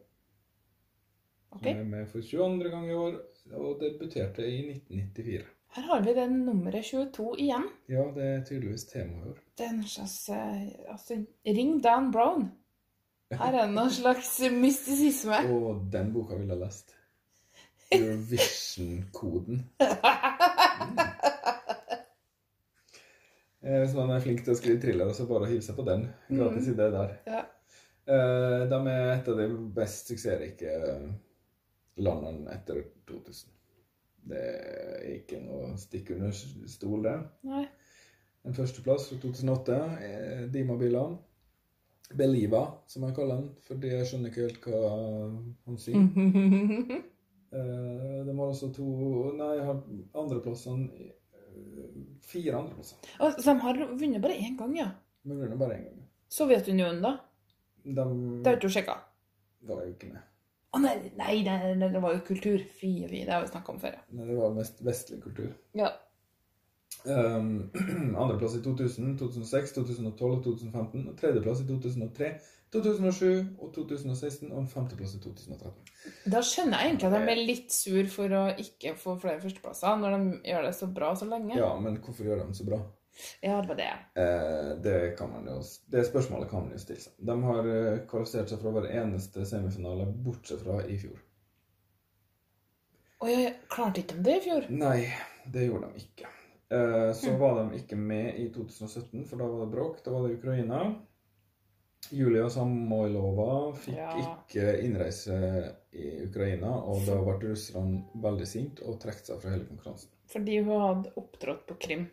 Ok. 1.52 1.66
Som 1.66 1.80
er 1.82 1.90
med 1.90 2.06
for 2.08 2.24
22. 2.24 2.70
gang 2.72 2.86
i 2.88 2.94
år, 2.96 3.18
og 3.58 3.82
debuterte 3.82 4.46
i 4.46 4.62
1994. 4.70 5.50
Her 5.72 5.86
har 5.88 6.02
vi 6.04 6.14
det 6.16 6.24
nummeret 6.32 6.84
22 6.84 7.28
igjen. 7.40 7.68
Ja, 7.88 8.04
det 8.14 8.24
er 8.28 8.42
tydeligvis 8.44 8.84
tema 8.90 9.22
i 9.22 9.30
år. 9.30 9.38
Det 9.58 9.66
er 9.66 9.70
en 9.72 9.86
slags 9.88 10.16
eh, 10.28 10.66
Altså, 10.92 11.16
ring 11.46 11.78
Dan 11.84 12.10
Brown. 12.12 12.50
Her 13.32 13.46
er 13.48 13.66
det 13.66 13.74
noen 13.74 13.92
slags 13.92 14.34
mystisisme. 14.64 15.38
Og 15.52 15.86
den 15.92 16.12
boka 16.12 16.36
ville 16.36 16.52
jeg 16.52 16.60
lest. 16.64 16.92
Eurovision-koden. 17.99 19.62
Eh, 23.62 23.78
Hvis 23.78 23.92
man 23.94 24.11
er 24.11 24.18
flink 24.25 24.40
til 24.42 24.50
å 24.54 24.58
skrive 24.58 24.80
thriller, 24.82 25.12
så 25.14 25.22
bare 25.30 25.46
å 25.46 25.50
hive 25.52 25.62
seg 25.62 25.76
på 25.78 25.84
den. 25.87 26.08
Gratis 26.34 26.66
idé 26.72 26.88
der. 26.90 27.12
Ja. 27.30 27.42
Eh, 28.11 28.62
De 28.72 28.78
er 28.90 29.12
et 29.12 29.28
av 29.30 29.37
de 29.38 29.46
best 29.76 30.11
suksessrike 30.11 30.72
landene 32.02 32.50
etter 32.56 32.80
2000. 33.06 33.52
Det 34.32 34.42
er 34.42 35.06
ikke 35.16 35.38
noe 35.44 35.76
stikk 35.78 36.11
under 36.16 36.34
stol, 36.34 37.02
det. 37.06 37.14
Nei. 37.46 37.62
En 38.42 38.54
førsteplass 38.58 39.06
fra 39.12 39.20
2008 39.22 39.78
er 40.08 40.49
Dima 40.50 40.75
Bilan. 40.80 41.14
Beliva, 42.18 42.64
som 42.90 43.06
jeg 43.06 43.14
kaller 43.16 43.38
den, 43.44 43.52
fordi 43.64 43.88
jeg 43.94 44.08
skjønner 44.11 44.28
ikke 44.34 44.49
helt 44.49 44.66
hva 44.66 44.80
han 45.70 45.78
sier. 45.80 46.02
Eh, 47.52 48.25
de 48.26 48.32
har 48.38 48.47
også 48.49 48.71
to 48.73 48.87
Nei, 49.37 49.50
jeg 49.59 49.66
har 49.68 49.80
andreplassene 50.23 50.88
eh, 50.97 51.88
Fire 52.25 52.56
andreplasser. 52.62 52.97
Så 53.37 53.52
de 53.52 53.59
har 53.61 53.80
vunnet 53.92 54.23
bare 54.25 54.38
én 54.40 54.56
gang, 54.56 54.76
ja. 54.78 54.88
De 55.23 55.37
vunnet 55.37 55.59
bare 55.61 55.76
én 55.76 55.88
gang. 55.90 56.04
Sovjetunionen, 56.32 57.02
da? 57.04 57.16
De 57.85 57.92
Det 57.92 58.54
har 58.54 58.61
du 58.62 58.68
sjekka? 58.73 59.00
var 59.62 59.82
jo 59.85 59.92
ikke 59.92 60.12
med. 60.12 60.23
Å 60.73 60.80
nei, 60.80 60.94
nei, 61.18 61.35
nei, 61.44 61.75
nei, 61.76 61.88
det 61.92 62.00
var 62.02 62.14
jo 62.16 62.23
kultur. 62.26 62.62
Fy 62.78 62.92
fy, 63.04 63.21
det 63.26 63.35
har 63.35 63.42
vi 63.44 63.50
snakka 63.52 63.75
om 63.75 63.80
før. 63.82 63.99
ja. 63.99 64.04
Nei, 64.16 64.26
det 64.30 64.38
var 64.38 64.54
mest 64.56 64.80
vestlig 64.85 65.21
kultur. 65.23 65.52
Ja. 65.78 65.92
Um, 67.02 67.71
andreplass 68.21 68.52
i 68.54 68.61
2000, 68.62 69.14
2006, 69.18 69.73
2012 69.75 70.35
og 70.37 70.42
2015. 70.44 71.06
og 71.09 71.16
Tredjeplass 71.18 71.62
i 71.62 71.66
2003, 71.66 72.28
2007 72.73 73.59
og 73.59 73.75
2016. 73.75 74.49
Og 74.50 74.62
en 74.62 74.71
femteplass 74.71 75.17
i 75.19 75.21
2013. 75.23 75.93
Da 76.33 76.41
skjønner 76.47 76.81
jeg 76.81 76.93
egentlig 76.93 77.11
at 77.11 77.14
de 77.14 77.35
er 77.35 77.45
litt 77.52 77.75
sur 77.75 78.11
for 78.11 78.38
å 78.38 78.43
ikke 78.64 78.97
få 78.99 79.19
flere 79.23 79.43
førsteplasser, 79.43 80.00
når 80.00 80.17
de 80.17 80.41
gjør 80.52 80.67
det 80.69 80.75
så 80.79 80.88
bra 81.00 81.12
så 81.19 81.29
lenge. 81.29 81.57
Ja, 81.59 81.71
men 81.79 82.00
hvorfor 82.02 82.29
gjør 82.29 82.43
de 82.43 82.50
det 82.50 82.59
så 82.59 82.69
bra? 82.69 82.81
Ja, 83.45 83.59
det 83.61 83.69
var 83.69 83.76
det. 83.76 83.91
Eh, 84.23 84.71
det 84.83 85.17
kan 85.19 85.31
man 85.31 85.47
jo 85.47 85.59
Det 85.93 86.05
spørsmålet 86.09 86.49
kan 86.50 86.64
man 86.64 86.73
jo 86.73 86.81
stille 86.81 87.02
seg. 87.05 87.12
De 87.19 87.37
har 87.45 87.69
eh, 87.69 87.99
kvalifisert 88.09 88.50
seg 88.50 88.62
fra 88.62 88.73
hver 88.75 88.88
eneste 88.88 89.45
semifinale, 89.47 90.09
bortsett 90.25 90.64
fra 90.64 90.81
i 90.88 90.97
fjor. 90.99 91.21
Og 93.23 93.31
jeg 93.31 93.52
klarte 93.71 94.02
ikke 94.02 94.17
de 94.17 94.25
det 94.26 94.38
i 94.41 94.45
fjor? 94.49 94.71
Nei, 94.75 94.99
det 95.55 95.69
gjorde 95.69 95.93
de 95.93 96.02
ikke. 96.07 96.31
Eh, 96.73 97.11
så 97.14 97.37
var 97.38 97.61
de 97.61 97.79
ikke 97.83 97.99
med 98.00 98.41
i 98.41 98.49
2017, 98.55 99.26
for 99.29 99.38
da 99.38 99.47
var 99.50 99.62
det 99.62 99.73
bråk. 99.76 100.00
Da 100.05 100.14
var 100.14 100.26
det 100.26 100.38
Ukraina. 100.41 100.83
Julia 102.12 102.49
Samoilova 102.50 103.73
fikk 103.76 103.97
Ja. 103.97 104.11
ikke 104.47 104.81
innreise 104.85 105.37
i 105.92 106.26
Ukraina, 106.26 106.71
og 106.85 107.07
da 107.07 107.16
ble 107.25 107.50
russerne 107.50 108.04
veldig 108.23 108.47
sinte 108.47 108.85
og 108.85 108.99
trakk 109.00 109.25
seg 109.25 109.40
fra 109.40 109.50
hele 109.54 109.64
konkurransen. 109.69 110.11
Fordi 110.33 110.59
hun 110.62 110.81
hadde 110.81 111.12
opptrådt 111.16 111.66
på 111.66 111.75
Krim. 111.81 112.07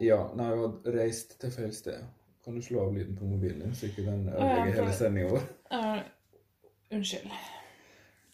Ja, 0.00 0.20
nei, 0.34 0.48
hun 0.54 0.62
hadde 0.70 0.94
reist 0.96 1.36
til 1.40 1.50
feil 1.50 1.72
sted. 1.74 2.04
Kan 2.44 2.54
du 2.54 2.62
slå 2.62 2.80
av 2.86 2.94
lyden 2.94 3.14
på 3.16 3.24
mobilen 3.24 3.60
din, 3.60 3.74
så 3.74 3.86
ikke 3.86 4.04
den 4.06 4.24
ja, 4.26 4.32
ødelegger 4.34 4.72
for- 4.74 4.82
hele 4.82 4.92
sendinga 4.92 5.28
vår? 5.30 5.44
Uh, 5.70 6.00
unnskyld. 6.96 7.30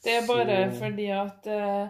Det 0.04 0.12
er 0.14 0.26
bare 0.28 0.70
Så- 0.72 0.78
fordi 0.78 1.06
at 1.10 1.46
eh, 1.46 1.88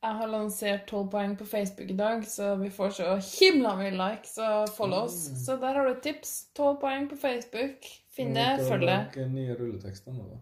jeg 0.00 0.16
har 0.16 0.30
lansert 0.32 0.86
12 0.88 1.08
poeng 1.12 1.34
på 1.36 1.44
Facebook 1.44 1.90
i 1.92 1.96
dag, 1.96 2.22
så 2.26 2.54
vi 2.56 2.70
får 2.72 2.90
så 2.96 3.08
himla 3.20 3.74
mye 3.76 3.90
likes 3.92 4.38
og 4.40 4.70
follows. 4.76 5.16
Mm. 5.28 5.40
Så 5.44 5.56
der 5.60 5.76
har 5.76 5.88
du 5.88 6.00
tips. 6.00 6.30
12 6.56 6.76
poeng 6.80 7.08
på 7.10 7.18
Facebook. 7.20 7.88
Finn 8.16 8.32
det, 8.34 8.46
følg 8.68 8.86
det. 8.88 8.96
Lage 8.96 9.26
nye 9.28 9.56
rulletekster 9.58 10.16
nå, 10.16 10.24
da. 10.30 10.38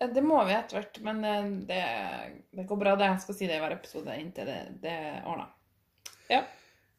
Eh, 0.00 0.10
Det 0.14 0.22
må 0.22 0.40
vi 0.44 0.56
etter 0.56 0.80
hvert, 0.80 0.98
men 1.06 1.22
eh, 1.24 1.50
det, 1.70 1.82
det 2.58 2.66
går 2.66 2.80
bra. 2.82 2.96
det. 2.98 3.12
Jeg 3.12 3.22
skal 3.26 3.38
si 3.38 3.50
det 3.50 3.58
i 3.58 3.62
hver 3.62 3.76
episode 3.78 4.18
inntil 4.18 4.50
det, 4.50 4.58
det 4.82 4.96
ordna. 5.24 5.46
Ja. 6.28 6.42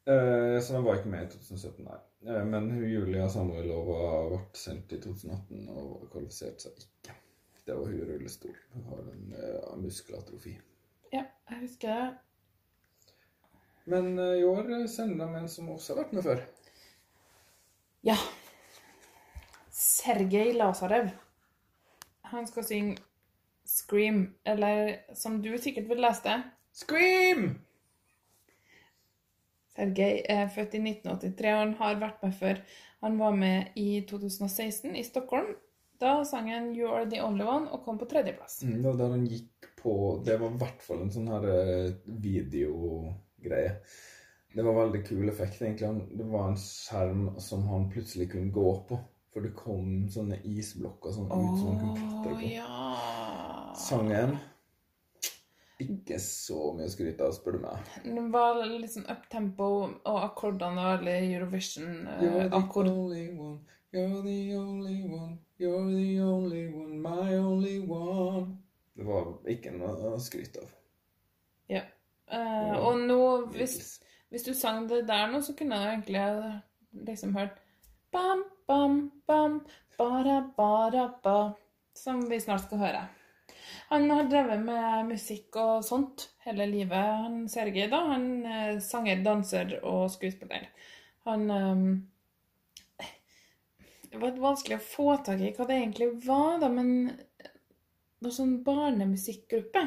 Eh, 0.08 0.56
så 0.60 0.78
den 0.78 0.86
var 0.88 0.98
ikke 0.98 1.12
med 1.12 1.28
i 1.28 1.30
2017, 1.36 1.84
nei. 1.84 2.00
Eh, 2.26 2.44
men 2.48 2.72
Julia 2.88 3.28
Samuelova 3.28 4.00
ble 4.30 4.40
sendt 4.56 4.96
i 4.96 5.02
2018 5.04 5.68
og 5.68 6.08
kvalifiserte 6.12 6.64
seg 6.64 6.80
ikke. 6.80 7.16
Det 7.68 7.76
var 7.76 7.92
hun 7.92 8.00
i 8.00 8.08
rullestol. 8.08 8.56
Hun 8.72 8.88
har 8.88 9.04
en 9.12 9.34
uh, 9.36 9.74
muskelatrofi. 9.78 10.56
Ja, 11.12 11.24
jeg 11.50 11.62
husker 11.62 11.94
det. 11.94 12.08
Men 13.90 14.18
eh, 14.18 14.40
i 14.40 14.44
år 14.44 14.70
eh, 14.70 14.86
sender 14.90 15.26
de 15.26 15.40
en 15.40 15.48
som 15.50 15.70
også 15.72 15.94
har 15.94 16.04
vært 16.04 16.12
med 16.16 16.26
før. 16.26 16.44
Ja. 18.06 18.16
Sergej 19.70 20.52
Lazarev. 20.56 21.10
Han 22.30 22.46
skal 22.46 22.66
synge 22.66 23.00
Scream, 23.66 24.22
eller 24.44 24.96
som 25.14 25.38
du 25.42 25.52
sikkert 25.58 25.88
vil 25.90 26.00
lese 26.02 26.24
det 26.26 26.38
Scream! 26.74 27.50
Sergej 29.70 30.24
er 30.28 30.48
født 30.50 30.74
i 30.74 30.82
1983, 30.82 31.52
og 31.54 31.60
han 31.60 31.74
har 31.78 32.00
vært 32.00 32.24
med 32.24 32.34
før. 32.36 32.62
Han 33.00 33.18
var 33.18 33.36
med 33.38 33.78
i 33.80 34.02
2016 34.10 34.96
i 34.98 35.04
Stockholm. 35.06 35.54
Da 36.00 36.18
sang 36.24 36.50
han 36.52 36.72
You 36.76 36.90
Are 36.90 37.06
The 37.08 37.22
Only 37.24 37.44
One 37.44 37.70
og 37.70 37.84
kom 37.84 37.98
på 38.00 38.08
tredjeplass. 38.10 38.62
Mm, 38.64 38.80
det 38.80 38.88
var 38.88 38.98
da 38.98 39.08
han 39.14 39.26
gikk 39.28 39.69
på 39.82 39.94
Det 40.26 40.36
var 40.40 40.52
i 40.52 40.60
hvert 40.60 40.82
fall 40.84 41.04
en 41.04 41.12
sånn 41.14 41.30
her 41.32 41.46
eh, 41.50 41.92
videogreie. 42.24 43.76
Det 44.50 44.64
var 44.66 44.74
veldig 44.74 45.00
kul 45.06 45.28
effekt, 45.30 45.62
egentlig. 45.62 46.18
Det 46.18 46.26
var 46.26 46.48
en 46.50 46.58
skjerm 46.58 47.26
som 47.38 47.62
han 47.70 47.90
plutselig 47.92 48.32
kunne 48.32 48.50
gå 48.54 48.70
på. 48.88 48.98
For 49.30 49.46
det 49.46 49.52
kom 49.54 50.08
sånne 50.10 50.40
isblokker 50.42 51.12
sånn 51.14 51.28
ut 51.30 51.58
som 51.60 51.66
han 51.68 51.76
kunne 51.78 51.98
klatre 52.00 52.32
på. 52.34 52.48
ja. 52.50 53.74
Sangen 53.78 54.38
Ikke 55.80 56.18
så 56.20 56.72
mye 56.76 56.88
å 56.90 56.92
skryte 56.92 57.24
av, 57.24 57.32
spør 57.32 57.56
du 57.56 57.60
meg. 57.62 57.92
Det 58.04 58.24
var 58.34 58.58
litt 58.66 58.92
sånn 58.92 59.06
uptempo, 59.08 59.68
og 60.02 60.18
akkordene 60.26 60.76
var 60.76 60.98
alle 60.98 61.14
Eurovision-akkord. 61.22 62.90
one, 62.90 63.60
you're 63.92 64.20
the 64.26 64.56
only 64.56 64.98
one, 65.06 65.38
you're 65.58 65.86
the 65.88 66.20
only 66.20 66.66
one, 66.68 66.98
my 67.00 67.36
only 67.38 67.78
one. 67.80 68.58
Det 69.00 69.06
var 69.08 69.30
ikke 69.48 69.72
noe 69.72 70.12
å 70.12 70.20
skryte 70.20 70.60
av. 70.60 70.72
Ja. 71.72 71.86
Eh, 72.28 72.74
og 72.76 72.98
nå, 73.08 73.20
hvis, 73.54 73.78
hvis 74.28 74.44
du 74.44 74.52
sang 74.52 74.84
det 74.90 75.06
der 75.08 75.30
nå, 75.32 75.40
så 75.40 75.54
kunne 75.56 75.78
jeg 75.80 75.94
egentlig 75.94 76.24
liksom 77.08 77.32
hørt 77.38 77.56
Bam, 78.12 78.42
bam, 78.66 78.98
bam, 79.30 79.60
bara, 79.96 80.40
bara, 80.56 81.06
ba, 81.22 81.54
som 81.94 82.24
vi 82.28 82.40
snart 82.42 82.64
skal 82.66 82.82
høre. 82.82 83.02
Han 83.88 84.10
har 84.10 84.26
drevet 84.26 84.60
med 84.66 85.12
musikk 85.12 85.56
og 85.62 85.84
sånt 85.86 86.26
hele 86.44 86.66
livet. 86.66 87.22
Han 87.24 87.44
Sergej, 87.48 87.86
da, 87.92 88.02
han 88.12 88.26
er 88.44 88.80
sanger, 88.84 89.22
danser 89.24 89.78
og 89.80 90.10
skuespiller. 90.10 90.68
Han 91.30 91.50
um, 91.50 91.86
Det 94.10 94.20
var 94.20 94.36
vanskelig 94.42 94.80
å 94.80 94.84
få 94.84 95.08
tak 95.24 95.40
i 95.40 95.54
hva 95.56 95.70
det 95.70 95.78
egentlig 95.78 96.12
var, 96.26 96.58
da, 96.60 96.68
men 96.74 97.14
var 98.26 98.36
sånn 98.36 98.56
barnemusikkgruppe. 98.66 99.84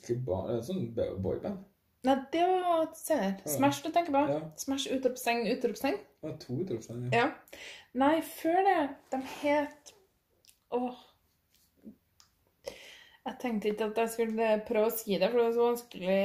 Ikke 0.00 0.18
bare 0.26 0.58
sånn 0.64 0.90
boyband. 0.94 1.62
Nei, 2.04 2.18
det 2.34 2.44
var 2.44 2.90
senere. 2.98 3.38
Ja. 3.40 3.50
Smash 3.54 3.80
du 3.80 3.88
tenker 3.88 4.12
på? 4.12 4.22
Ja. 4.28 4.42
Smash 4.60 4.92
utropstegn, 4.92 5.46
utropstegn? 5.54 5.96
Var 6.24 6.36
to 6.42 6.58
utropstegn. 6.60 7.08
Ja. 7.14 7.24
ja. 7.24 7.58
Nei, 7.96 8.18
før 8.26 8.60
det 8.66 8.78
De 9.12 9.20
het 9.40 9.94
Åh. 10.74 11.02
Jeg 13.24 13.36
tenkte 13.40 13.70
ikke 13.70 13.86
at 13.88 13.98
jeg 14.02 14.12
skulle 14.12 14.48
prøve 14.68 14.90
å 14.90 14.92
si 14.92 15.16
det, 15.16 15.30
for 15.30 15.40
det 15.40 15.44
var 15.46 15.54
så 15.54 15.68
vanskelig. 15.70 16.16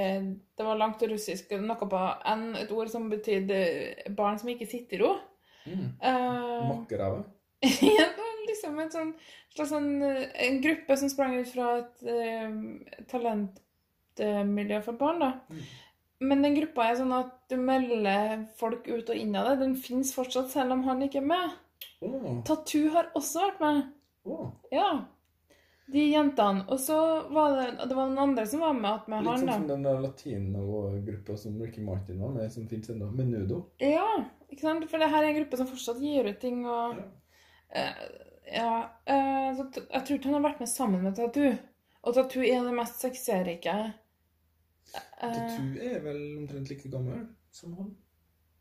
Det 0.60 0.66
var 0.68 0.80
langt 0.82 1.04
russisk. 1.08 1.54
Noe 1.64 1.88
på 1.94 2.02
N, 2.34 2.48
et 2.60 2.74
ord 2.76 2.92
som 2.92 3.06
betydde 3.12 3.60
barn 4.18 4.40
som 4.42 4.52
ikke 4.52 4.68
sitter 4.68 4.98
i 4.98 5.04
ro. 5.06 5.14
Mm. 5.70 5.86
Uh, 6.04 6.74
Makkerave. 6.74 7.24
liksom 8.60 8.80
en 8.84 8.92
sånn 8.94 9.14
slags 9.56 9.72
sånn, 9.72 9.90
eh, 10.04 10.26
en 10.48 10.62
gruppe 10.62 10.98
som 11.00 11.10
sprang 11.10 11.38
ut 11.40 11.48
fra 11.50 11.78
et 11.80 12.04
eh, 12.04 12.50
talentmiljø 13.10 14.82
for 14.86 15.00
barn, 15.00 15.20
da. 15.24 15.32
Mm. 15.50 15.62
Men 16.30 16.42
den 16.44 16.56
gruppa 16.58 16.90
er 16.90 16.98
sånn 17.00 17.14
at 17.16 17.32
du 17.50 17.56
melder 17.64 18.42
folk 18.60 18.88
ut 18.92 19.08
og 19.10 19.16
inn 19.16 19.36
av 19.40 19.48
det. 19.48 19.60
Den 19.62 19.78
fins 19.80 20.12
fortsatt, 20.16 20.50
selv 20.52 20.76
om 20.76 20.84
han 20.84 21.06
ikke 21.06 21.22
er 21.22 21.30
med. 21.30 21.54
Oh. 22.04 22.42
Tattoo 22.48 22.90
har 22.92 23.08
også 23.16 23.46
vært 23.46 23.62
med. 23.64 23.80
Oh. 24.28 24.50
Ja. 24.72 24.90
De 25.90 26.04
jentene. 26.12 26.66
Og 26.70 26.78
så 26.84 26.98
var 27.34 27.56
det 27.56 27.88
Det 27.90 27.96
var 27.98 28.12
noen 28.12 28.20
andre 28.28 28.44
som 28.46 28.60
var 28.62 28.76
med 28.78 28.92
at 28.92 29.08
med 29.10 29.24
Litt 29.24 29.32
han, 29.32 29.40
sånn 29.46 29.54
som 29.64 29.70
den 29.72 29.88
der 29.88 30.04
latino-gruppa 30.04 31.38
som 31.40 31.56
Ricky 31.62 31.82
Martin 31.82 32.20
var 32.22 32.36
med, 32.36 32.52
som 32.54 32.68
finnes 32.70 32.92
ennå. 32.92 33.08
Menudo. 33.16 33.64
Ja, 33.82 34.20
ikke 34.52 34.68
sant? 34.68 34.90
For 34.92 35.00
det 35.02 35.10
her 35.10 35.24
er 35.24 35.32
en 35.32 35.40
gruppe 35.40 35.58
som 35.58 35.72
fortsatt 35.72 36.04
gir 36.04 36.28
ut 36.30 36.40
ting 36.44 36.66
og 36.68 37.00
Ja. 37.00 37.08
eh, 37.72 38.04
så 38.50 38.68
uh, 39.10 39.64
jeg 39.90 40.04
tror 40.06 40.16
ikke 40.18 40.30
han 40.30 40.38
har 40.40 40.46
vært 40.50 40.62
med 40.64 40.72
sammen 40.72 41.04
med 41.06 41.18
Tattoo. 41.18 41.56
Og 42.02 42.16
Tattoo 42.16 42.46
er 42.46 42.64
det 42.66 42.76
mest 42.76 43.02
suksessrike. 43.04 43.76
Uh, 44.94 45.24
Tattoo 45.24 45.90
er 45.90 46.00
vel 46.06 46.22
omtrent 46.40 46.72
like 46.72 46.92
gammel 46.92 47.26
som 47.56 47.76
han. 47.78 47.92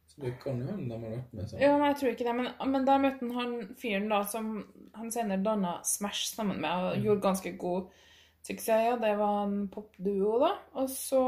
Så 0.09 0.21
det 0.25 0.35
kan 0.43 0.61
jo 0.61 0.67
hende 0.67 0.89
de 0.89 0.99
har 1.05 1.15
vært 1.15 1.33
med 1.37 1.49
sammen. 1.49 1.63
ja, 1.63 1.73
men 1.77 1.87
jeg 1.91 2.01
tror 2.01 2.13
ikke 2.13 2.27
det. 2.29 2.37
Men, 2.41 2.73
men 2.73 2.87
der 2.89 3.03
møtte 3.05 3.29
han 3.29 3.35
han 3.39 3.75
fyren 3.79 4.13
da 4.13 4.21
som 4.27 4.53
han 4.99 5.13
senere 5.15 5.45
danna 5.45 5.79
Smash 5.85 6.33
sammen 6.35 6.61
med, 6.65 6.85
og 6.85 7.05
gjorde 7.05 7.27
ganske 7.29 7.53
god 7.61 7.91
suksess. 8.43 8.87
Ja, 8.89 8.97
det 9.01 9.15
var 9.21 9.43
en 9.47 9.69
popduo, 9.73 10.39
da. 10.43 10.55
Og 10.81 10.91
så 10.91 11.23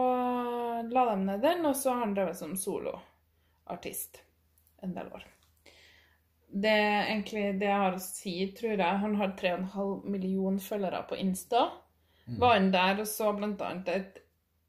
la 0.89 1.05
de 1.13 1.19
ned 1.25 1.45
den, 1.45 1.67
og 1.69 1.77
så 1.77 1.95
har 1.95 2.07
han 2.07 2.17
drevet 2.17 2.41
som 2.41 2.57
soloartist 2.57 4.23
en 4.83 4.97
del 4.97 5.13
år. 5.13 5.29
Det 6.53 6.71
er 6.71 7.05
egentlig 7.13 7.45
det 7.61 7.69
jeg 7.69 7.79
har 7.85 7.95
å 7.95 8.01
si, 8.03 8.33
tror 8.59 8.73
jeg. 8.75 8.99
Han 9.05 9.15
har 9.21 9.35
3,5 9.39 10.05
million 10.11 10.59
følgere 10.59 11.05
på 11.09 11.19
Insta. 11.23 11.69
Var 12.39 12.55
han 12.57 12.71
der 12.75 13.01
og 13.03 13.07
så 13.11 13.33
blant 13.35 13.61
annet 13.67 13.89
et 13.89 14.19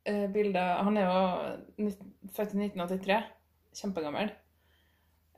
eh, 0.06 0.28
bilde 0.34 0.60
Han 0.60 0.98
er 0.98 1.06
jo 1.10 1.90
født 2.36 2.56
i 2.56 2.62
1983. 2.68 3.18
Kjempegammel. 3.82 4.32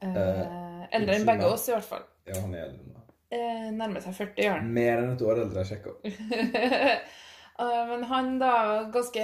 Eh, 0.01 0.15
Eh, 0.15 0.87
eldre 0.99 1.15
enn 1.15 1.25
begge 1.27 1.47
oss, 1.47 1.67
i 1.69 1.71
hvert 1.77 1.87
fall. 1.87 2.03
Ja, 2.27 2.39
han 2.41 2.53
er 2.55 2.65
eldre 2.67 2.85
meg. 2.89 3.03
eh, 3.31 3.69
nærmer 3.71 4.01
seg 4.03 4.13
40, 4.17 4.43
gjør 4.43 4.57
han. 4.59 4.73
Mer 4.75 4.97
enn 5.03 5.13
et 5.13 5.21
år 5.23 5.39
eldre, 5.45 5.63
jeg 5.63 5.77
sjekka. 5.77 5.91
Eh, 7.53 7.83
Men 7.87 8.01
han 8.09 8.39
da 8.41 8.47
var 8.65 8.87
ganske 8.95 9.23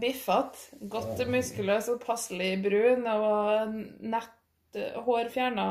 biffete. 0.00 0.78
Godt 0.88 1.20
muskuløs 1.28 1.90
og 1.92 1.98
passelig 2.00 2.54
brun. 2.64 3.04
Og 3.12 3.74
nett 4.08 4.37
hår 4.76 5.28
fjerna 5.32 5.64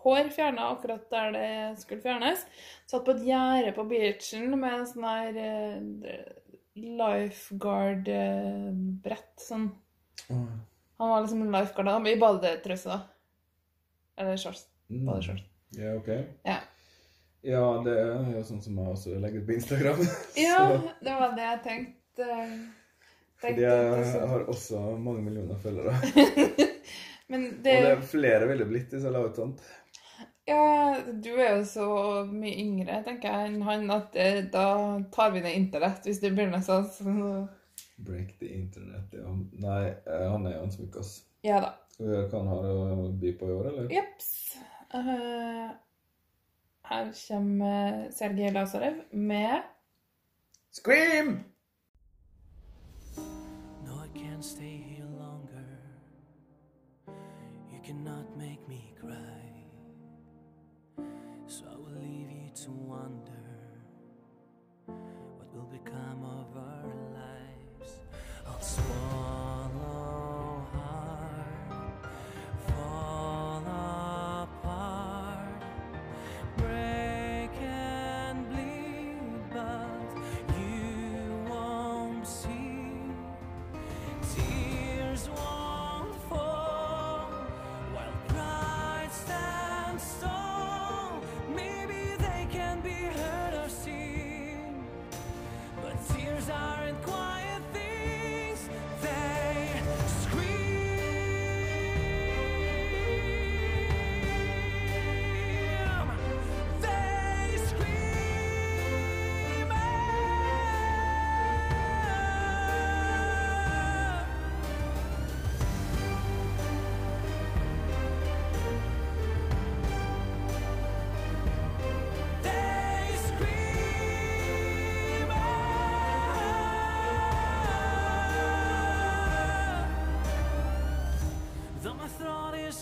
Hår 0.00 0.30
fjerna 0.32 0.70
akkurat 0.72 1.10
der 1.12 1.28
det 1.34 1.76
skulle 1.82 2.00
fjernes. 2.00 2.40
Satt 2.88 3.04
på 3.04 3.12
et 3.12 3.26
gjerde 3.28 3.74
på 3.76 3.84
beachen 3.90 4.46
med 4.56 4.72
en 4.78 4.86
sånn 4.88 5.04
her 5.04 5.36
eh, 5.42 5.76
lifeguard-brett. 6.80 9.36
Sånn. 9.44 9.68
Han 10.30 11.08
var 11.12 11.20
liksom 11.20 11.52
lifeguard 11.52 11.88
da, 11.90 12.00
i 12.08 12.16
badetrøse, 12.20 12.88
da. 12.88 13.00
Eller 14.16 14.36
shorts. 14.40 14.64
Badeshorts. 14.88 15.44
Ja, 15.76 15.92
ok. 16.00 16.08
Ja. 16.48 16.58
Ja, 17.42 17.82
det 17.84 17.94
er 17.96 18.26
jo 18.34 18.42
sånn 18.44 18.60
som 18.60 18.76
jeg 18.76 18.92
også 18.92 19.14
legger 19.20 19.40
ut 19.40 19.48
på 19.48 19.56
Instagram. 19.56 20.02
ja, 20.48 20.60
det 21.00 21.16
var 21.22 21.32
det 21.36 21.46
jeg 21.46 21.62
tenkte. 21.64 22.26
Fordi 23.40 23.64
jeg 23.64 24.26
har 24.28 24.42
også 24.52 24.80
mange 25.00 25.22
millioner 25.24 25.56
følgere. 25.62 25.94
Men 27.30 27.46
Og 27.46 27.62
det, 27.62 27.76
det 27.84 27.92
er 27.94 28.08
flere 28.10 28.48
ville 28.50 28.66
blitt 28.66 28.90
hvis 28.94 29.06
jeg 29.06 29.14
la 29.14 29.22
ut 29.22 29.38
sånt. 29.38 29.62
Ja, 30.50 30.96
du 31.06 31.30
er 31.36 31.60
jo 31.60 31.64
så 31.68 31.88
mye 32.26 32.56
yngre, 32.58 32.96
tenker 33.06 33.30
jeg, 33.30 33.52
enn 33.52 33.62
han 33.62 33.92
at 33.94 34.08
det, 34.16 34.48
da 34.54 34.98
tar 35.14 35.30
vi 35.34 35.44
ned 35.44 35.54
internett 35.54 36.08
hvis 36.08 36.18
det 36.22 36.32
begynner 36.34 36.64
sånn. 36.64 36.88
Så, 36.90 37.14
Break 38.00 38.38
the 38.40 38.48
internet, 38.56 39.12
ja. 39.14 39.30
Nei, 39.60 39.84
eh, 39.92 40.26
han 40.32 40.48
er 40.48 40.56
jo 40.56 40.64
en 40.64 40.74
smykkas. 40.74 41.12
ja 41.46 41.60
da. 41.62 41.74
Hva 42.00 42.24
han 42.32 42.48
har 42.48 42.66
å 42.72 43.10
by 43.20 43.34
på 43.36 43.50
i 43.50 43.54
år, 43.58 43.70
eller? 43.70 43.90
Jeps. 43.92 44.30
Uh, 44.90 45.68
her 46.90 47.12
kommer 47.14 48.08
Sergej 48.16 48.50
Lazarev 48.56 49.02
med 49.12 49.60
Scream! 50.74 51.36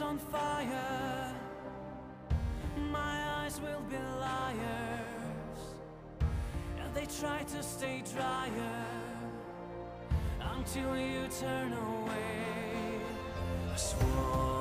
On 0.00 0.18
fire, 0.18 1.34
my 2.90 3.42
eyes 3.42 3.60
will 3.60 3.80
be 3.90 3.96
liars, 4.20 5.60
they 6.94 7.06
try 7.20 7.42
to 7.44 7.62
stay 7.62 8.02
drier 8.12 8.84
until 10.56 10.96
you 10.96 11.28
turn 11.40 11.72
away. 11.72 13.00
I 13.72 13.76
swallow 13.76 14.57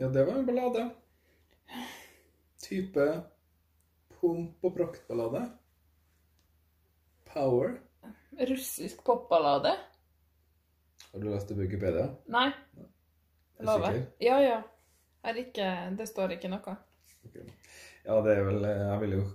Ja, 0.00 0.08
det 0.08 0.22
var 0.24 0.38
en 0.40 0.46
ballade. 0.48 0.86
Type 2.62 3.06
pomp 4.20 4.64
og 4.64 4.74
praktballade. 4.76 5.42
Power. 7.34 7.76
russisk 8.40 9.04
popballade. 9.04 9.74
Har 11.12 11.20
du 11.20 11.28
lest 11.28 11.48
det 11.48 11.54
på 11.54 11.60
Wikipedia? 11.66 12.06
Nei. 12.30 12.46
Er 13.58 13.66
du 13.66 13.72
sikker? 13.74 13.98
Ja, 14.24 14.38
ja. 14.40 14.60
Er 15.24 15.36
ikke, 15.42 15.66
det 15.98 16.06
står 16.08 16.32
ikke 16.38 16.48
noe. 16.48 16.76
Okay. 17.28 17.44
Ja, 18.06 18.16
det 18.24 18.38
er 18.38 18.44
vel 18.46 18.62
Jeg 18.64 19.00
ville 19.02 19.18
jo 19.20 19.26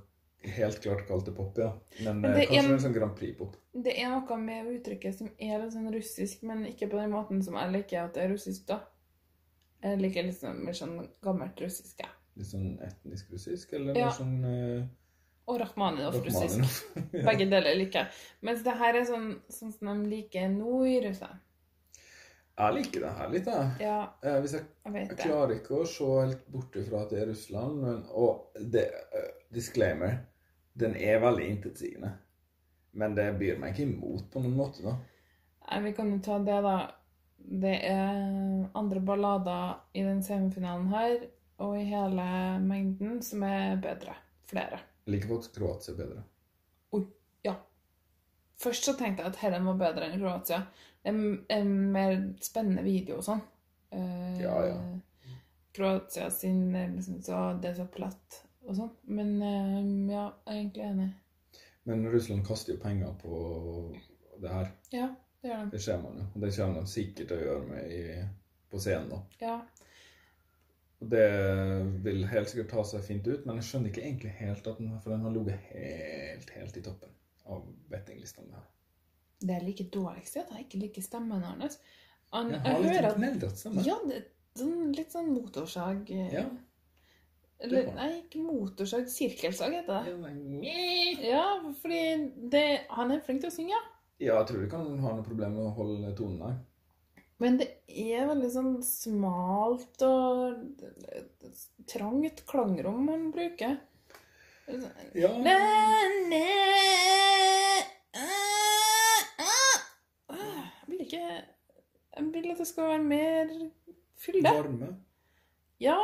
helt 0.56 0.80
klart 0.82 1.04
kalt 1.08 1.25
det 1.30 1.36
pop, 1.38 1.58
ja. 1.62 1.69
Men, 2.01 2.21
Men 2.23 2.32
eh, 2.32 2.38
det 2.39 2.47
er 2.49 2.60
en- 2.63 2.71
en 2.73 2.80
sånn 2.82 2.93
Grand 2.95 3.13
Prix-pop. 3.17 3.56
Det 3.73 3.93
er 4.01 4.10
noe 4.10 4.38
med 4.41 4.71
uttrykket 4.80 5.15
som 5.19 5.30
er 5.38 5.60
litt 5.62 5.73
sånn 5.73 5.93
russisk, 5.93 6.41
men 6.43 6.65
ikke 6.65 6.89
på 6.89 6.97
den 6.97 7.12
måten 7.13 7.43
som 7.43 7.54
jeg 7.62 7.71
liker 7.71 8.04
at 8.08 8.13
det 8.17 8.23
er 8.23 8.30
russisk, 8.34 8.65
da. 8.67 8.80
Jeg 9.85 10.01
liker 10.01 10.29
sånn 10.33 10.61
mer 10.65 10.73
sånn 10.77 10.95
gammelt 11.21 11.59
russisk, 11.61 11.99
ja. 12.01 12.09
Litt 12.35 12.49
sånn 12.49 12.71
etnisk 12.83 13.31
russisk, 13.35 13.73
eller 13.77 13.95
Ja. 13.97 14.07
mer 14.09 14.15
sånn 14.17 14.37
uh, 14.43 14.85
Og 15.47 15.59
Rakhmaninov-russisk. 15.61 16.85
Ja. 17.13 17.21
Begge 17.29 17.45
deler 17.51 17.75
liker 17.77 17.99
jeg. 17.99 18.07
Mens 18.41 18.63
det 18.65 18.73
her 18.79 18.97
er 18.97 19.05
sånn, 19.05 19.27
sånn 19.53 19.73
som 19.75 19.91
de 20.01 20.09
liker 20.15 20.49
nå 20.49 20.79
i 20.89 20.95
Russland. 21.05 21.43
Jeg 22.55 22.73
liker 22.77 23.03
det 23.03 23.11
her 23.17 23.29
litt, 23.33 23.47
jeg. 23.51 23.71
Ja, 23.83 23.97
Eh, 24.23 24.37
hvis 24.41 24.53
jeg, 24.55 24.63
jeg 24.87 25.07
jeg 25.09 25.17
klarer 25.19 25.55
ikke 25.57 25.81
å 25.81 25.87
se 25.91 26.05
helt 26.21 26.45
bort 26.51 26.75
ifra 26.79 27.01
at 27.03 27.09
det 27.11 27.21
er 27.21 27.27
Russland, 27.27 27.81
men 27.83 28.03
Og 28.09 28.55
det, 28.73 28.85
uh, 29.13 29.31
disclaimer, 29.53 30.17
den 30.73 30.95
er 30.95 31.19
veldig 31.19 31.49
intetsigende. 31.51 32.13
Men 32.93 33.15
det 33.15 33.27
byr 33.39 33.59
meg 33.59 33.75
ikke 33.75 33.89
imot 33.91 34.29
på 34.31 34.41
noen 34.41 34.55
måte, 34.55 34.83
da. 34.87 34.95
Nei, 35.69 35.81
vi 35.89 35.91
kan 35.97 36.11
jo 36.13 36.19
ta 36.23 36.39
det, 36.39 36.61
da. 36.63 36.77
Det 37.47 37.75
er 37.86 38.69
andre 38.75 38.99
ballader 39.05 39.75
i 39.93 40.01
den 40.03 40.21
semifinalen 40.23 40.88
her, 40.89 41.17
og 41.62 41.77
i 41.79 41.84
hele 41.86 42.25
mengden, 42.63 43.21
som 43.23 43.43
er 43.43 43.75
bedre. 43.81 44.15
Flere. 44.49 44.79
Jeg 45.05 45.13
liker 45.15 45.27
faktisk 45.36 45.55
Kroatia 45.60 45.95
bedre. 45.95 46.23
Oi, 46.93 47.03
ja. 47.45 47.53
Først 48.62 48.84
så 48.88 48.93
tenkte 48.97 49.23
jeg 49.23 49.31
at 49.34 49.39
Helen 49.41 49.65
var 49.65 49.77
bedre 49.79 50.10
enn 50.10 50.19
Kroatia. 50.21 50.63
Det 51.03 51.12
er 51.12 51.17
en- 51.17 51.45
en 51.49 51.91
mer 51.91 52.34
spennende 52.41 52.84
video 52.84 53.17
og 53.17 53.23
sånn. 53.23 53.41
Eh, 53.91 54.41
Ja, 54.41 54.55
ja. 54.65 54.79
Kroatia 55.73 56.29
sin 56.31 56.75
er 56.75 56.88
liksom 56.89 57.21
så 57.21 57.62
Det 57.62 57.69
er 57.71 57.73
så 57.84 57.86
platt 57.91 58.41
og 58.67 58.75
sånn. 58.75 58.91
Men 59.08 59.41
eh, 59.41 60.13
ja, 60.13 60.31
jeg 60.47 60.55
er 60.55 60.62
egentlig 60.63 60.84
enig. 60.84 61.13
Men 61.86 62.08
Russland 62.12 62.45
kaster 62.45 62.73
jo 62.73 62.79
penger 62.79 63.13
på 63.21 63.95
det 64.41 64.49
her. 64.49 64.71
Ja, 64.91 65.10
det 65.45 65.51
gjør 65.53 65.63
de. 65.63 65.71
Det 65.75 65.81
ser 65.86 66.01
man 66.03 66.19
jo. 66.19 66.27
Og 66.34 66.43
det 66.43 66.51
kommer 66.58 66.81
de 66.81 66.91
sikkert 66.97 67.29
til 67.31 67.38
å 67.38 67.47
gjøre 67.47 67.65
med 67.69 67.95
i, 67.95 68.03
på 68.73 68.81
scenen 68.81 69.12
nå. 69.13 69.21
Ja. 69.43 69.55
Og 71.03 71.10
det 71.12 71.25
vil 72.05 72.23
helt 72.31 72.49
sikkert 72.51 72.71
ta 72.71 72.86
seg 72.88 73.03
fint 73.05 73.27
ut, 73.27 73.43
men 73.45 73.60
jeg 73.60 73.67
skjønner 73.69 73.91
ikke 73.91 74.05
egentlig 74.05 74.31
helt 74.39 74.67
at 74.71 74.79
den, 74.81 74.93
for 75.03 75.13
den 75.13 75.25
har 75.27 75.34
ligget 75.36 75.67
helt, 75.73 76.53
helt 76.55 76.79
i 76.79 76.84
toppen 76.86 77.12
av 77.51 77.65
bettinglistene. 77.91 78.55
her. 78.55 78.69
Det 79.45 79.58
jeg 79.60 79.65
liker 79.67 79.89
dårligst, 79.93 80.38
er 80.39 80.45
at 80.45 80.53
jeg 80.55 80.65
ikke 80.65 80.79
liker 80.86 81.05
stemmen 81.05 81.43
hans. 81.43 81.77
Han, 82.34 82.53
Jeg 82.55 82.62
jeg 82.63 82.71
har 82.71 82.79
litt 82.81 82.95
hører 82.95 83.49
at 83.49 83.60
stemme. 83.60 83.84
Ja, 83.86 83.97
det, 84.08 84.21
sånn, 84.58 84.79
litt 84.95 85.12
sånn 85.13 85.34
motorsag 85.36 86.10
eh, 86.15 86.31
Ja. 86.39 86.45
Eller, 87.63 87.88
nei, 87.95 88.08
ikke 88.19 88.41
motorsag. 88.43 89.05
Sirkelsag 89.12 89.77
heter 89.77 90.08
det. 90.08 90.31
Ja, 91.23 91.45
fordi 91.79 92.01
det, 92.51 92.65
han 92.91 93.13
er 93.15 93.21
flink 93.23 93.45
til 93.45 93.51
å 93.51 93.55
synge. 93.55 93.77
Ja, 93.77 93.84
jeg 94.21 94.47
tror 94.47 94.63
ikke 94.65 94.80
han 94.80 94.99
har 95.04 95.15
noe 95.17 95.25
problem 95.25 95.58
med 95.58 95.67
å 95.67 95.75
holde 95.75 96.13
tonen 96.17 96.39
der. 96.43 96.56
Men 97.43 97.58
det 97.60 97.67
er 97.91 98.30
veldig 98.30 98.49
sånn 98.54 98.75
smalt 98.86 100.04
og 100.08 100.62
trangt 101.91 102.45
klangrom 102.47 103.01
man 103.10 103.25
bruker. 103.36 103.75
Ja, 105.13 105.30
Næ, 105.45 105.58
næ, 106.32 106.45
ah, 108.17 109.43
ah. 109.45 109.75
Jeg 110.32 110.88
vil 110.88 111.04
ikke 111.04 111.25
Jeg 112.15 112.23
vil 112.34 112.47
at 112.56 112.63
det 112.63 112.67
skal 112.71 112.88
være 112.95 113.04
mer 113.04 113.51
fylde. 114.17 114.49
varme. 114.56 114.89
Ja. 115.84 115.99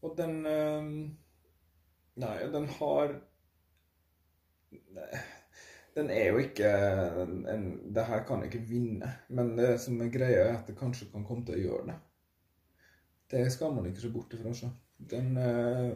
Og 0.00 0.14
den 0.16 0.46
eh, 0.46 0.88
Nei, 2.20 2.36
den 2.54 2.70
har 2.78 3.18
Nei, 4.94 5.10
Den 5.96 6.10
er 6.10 6.28
jo 6.30 6.38
ikke 6.38 6.68
en, 7.22 7.46
en 7.50 7.64
Det 7.94 8.04
her 8.06 8.22
kan 8.26 8.44
ikke 8.46 8.60
vinne. 8.68 9.08
Men 9.28 9.56
det 9.58 9.72
som 9.82 10.00
er 10.00 10.12
greia, 10.14 10.44
er 10.44 10.58
at 10.58 10.68
det 10.70 10.78
kanskje 10.78 11.10
kan 11.12 11.24
komme 11.26 11.44
til 11.46 11.56
å 11.58 11.64
gjøre 11.64 11.86
det. 11.90 11.96
Det 13.30 13.42
skal 13.52 13.74
man 13.74 13.86
ikke 13.86 14.02
se 14.04 14.10
bort 14.14 14.34
ifra. 14.34 14.52
Så. 14.54 14.70
Den 15.10 15.36
eh, 15.38 15.90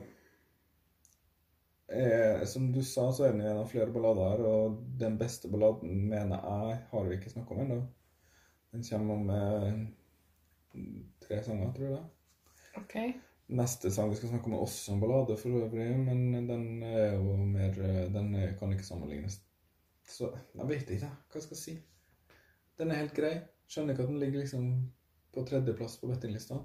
er, 1.88 2.44
Som 2.46 2.72
du 2.72 2.82
sa, 2.82 3.10
så 3.12 3.26
er 3.28 3.32
den 3.36 3.44
en 3.44 3.60
av 3.62 3.68
flere 3.70 3.92
ballader 3.94 4.30
her, 4.34 4.44
og 4.48 4.80
den 5.00 5.18
beste 5.20 5.50
balladen 5.52 6.08
mener 6.10 6.42
jeg 6.42 6.80
har 6.90 7.06
vi 7.08 7.18
ikke 7.18 7.30
snakka 7.34 7.54
om 7.54 7.62
ennå. 7.66 7.80
Den 8.74 8.86
kommer 8.90 9.14
om 9.14 9.30
eh, 9.30 10.82
tre 11.22 11.42
sanger, 11.46 11.72
tror 11.76 11.90
jeg. 11.92 12.00
det. 12.00 12.82
OK. 12.82 12.96
Neste 13.54 13.90
sang 13.92 14.08
vi 14.10 14.16
skal 14.18 14.30
snakke 14.32 14.48
om, 14.48 14.54
er 14.56 14.62
også 14.64 14.94
en 14.94 15.02
ballade 15.02 15.36
for 15.38 15.58
øvrig, 15.62 15.90
men 16.00 16.48
den 16.48 16.82
er 16.82 17.12
jo 17.18 17.36
mer 17.36 17.74
Den 18.14 18.34
er- 18.34 18.54
kan 18.58 18.72
ikke 18.72 18.86
sammenlignes. 18.86 19.40
Så 20.08 20.30
jeg 20.54 20.68
vet 20.68 20.90
ikke 20.96 21.08
hva 21.10 21.40
jeg 21.40 21.46
skal 21.48 21.60
si. 21.60 21.74
Den 22.78 22.90
er 22.90 23.02
helt 23.02 23.16
grei. 23.16 23.34
Skjønner 23.70 23.94
ikke 23.94 24.04
at 24.04 24.12
den 24.12 24.20
ligger 24.20 24.42
liksom 24.44 24.70
på 25.34 25.44
tredjeplass 25.48 25.96
på 26.00 26.10
bettinglista. 26.10 26.60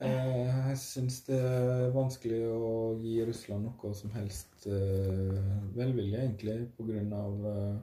Eh, 0.00 0.68
Jeg 0.70 0.78
syns 0.80 1.18
det 1.26 1.36
er 1.36 1.90
vanskelig 1.92 2.40
å 2.48 2.72
gi 3.02 3.18
Russland 3.28 3.66
noe 3.68 3.94
som 3.94 4.12
helst 4.14 4.66
eh, 4.66 5.40
velvilje, 5.76 6.22
egentlig, 6.22 6.56
på 6.76 6.86
grunn 6.88 7.12
av 7.12 7.48
eh, 7.50 7.74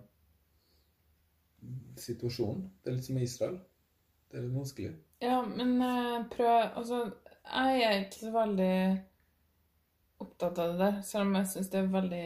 situasjonen. 2.02 2.64
Det 2.82 2.92
er 2.92 2.98
litt 2.98 3.10
som 3.10 3.20
Israel. 3.22 3.60
Det 4.32 4.40
er 4.40 4.48
litt 4.48 4.58
vanskelig. 4.58 4.96
Ja, 5.22 5.42
men 5.46 5.78
prøv 6.34 6.50
Altså, 6.78 7.04
jeg 7.48 7.86
er 7.86 8.02
ikke 8.02 8.24
så 8.24 8.34
veldig 8.34 8.74
opptatt 10.26 10.60
av 10.60 10.74
det 10.74 10.82
der, 10.82 11.00
selv 11.06 11.30
om 11.30 11.38
jeg 11.38 11.52
syns 11.54 11.70
det 11.74 11.80
er 11.80 11.94
veldig 11.94 12.26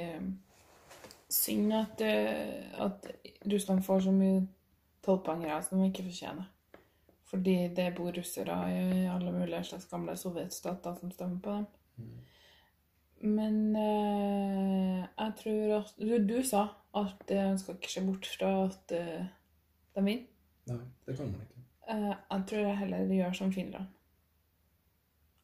synd 1.32 1.74
at, 1.74 2.02
eh, 2.02 2.82
at 2.82 3.08
Russland 3.54 3.84
får 3.84 4.00
så 4.08 4.12
mye 4.16 4.42
tollpengere 5.06 5.62
som 5.64 5.80
de 5.80 5.88
ikke 5.90 6.04
fortjener. 6.10 6.50
Fordi 7.32 7.56
det 7.76 7.94
bor 7.96 8.12
russere 8.12 8.58
i 8.72 9.06
alle 9.08 9.32
mulige 9.32 9.64
slags 9.64 9.88
gamle 9.88 10.18
sovjetstater 10.18 10.96
som 11.00 11.12
stemmer 11.12 11.40
på 11.40 11.52
dem. 11.52 11.66
Men 13.22 13.76
eh, 13.76 15.06
jeg 15.18 15.34
tror 15.44 15.76
at 15.78 15.94
Du, 16.00 16.36
du 16.36 16.44
sa 16.44 16.68
at 16.96 17.30
man 17.30 17.60
skal 17.60 17.76
ikke 17.76 17.92
se 17.92 18.06
bort 18.06 18.28
fra 18.28 18.50
at 18.66 18.92
uh, 18.92 19.26
de 19.96 20.04
vinner. 20.04 20.26
Nei, 20.68 20.80
det 21.08 21.16
kan 21.18 21.30
man 21.32 21.42
ikke. 21.42 21.62
Eh, 21.90 22.16
jeg 22.32 22.44
tror 22.50 22.60
jeg 22.68 22.78
heller 22.78 23.14
gjør 23.16 23.32
som 23.32 23.54
Finland. 23.54 23.86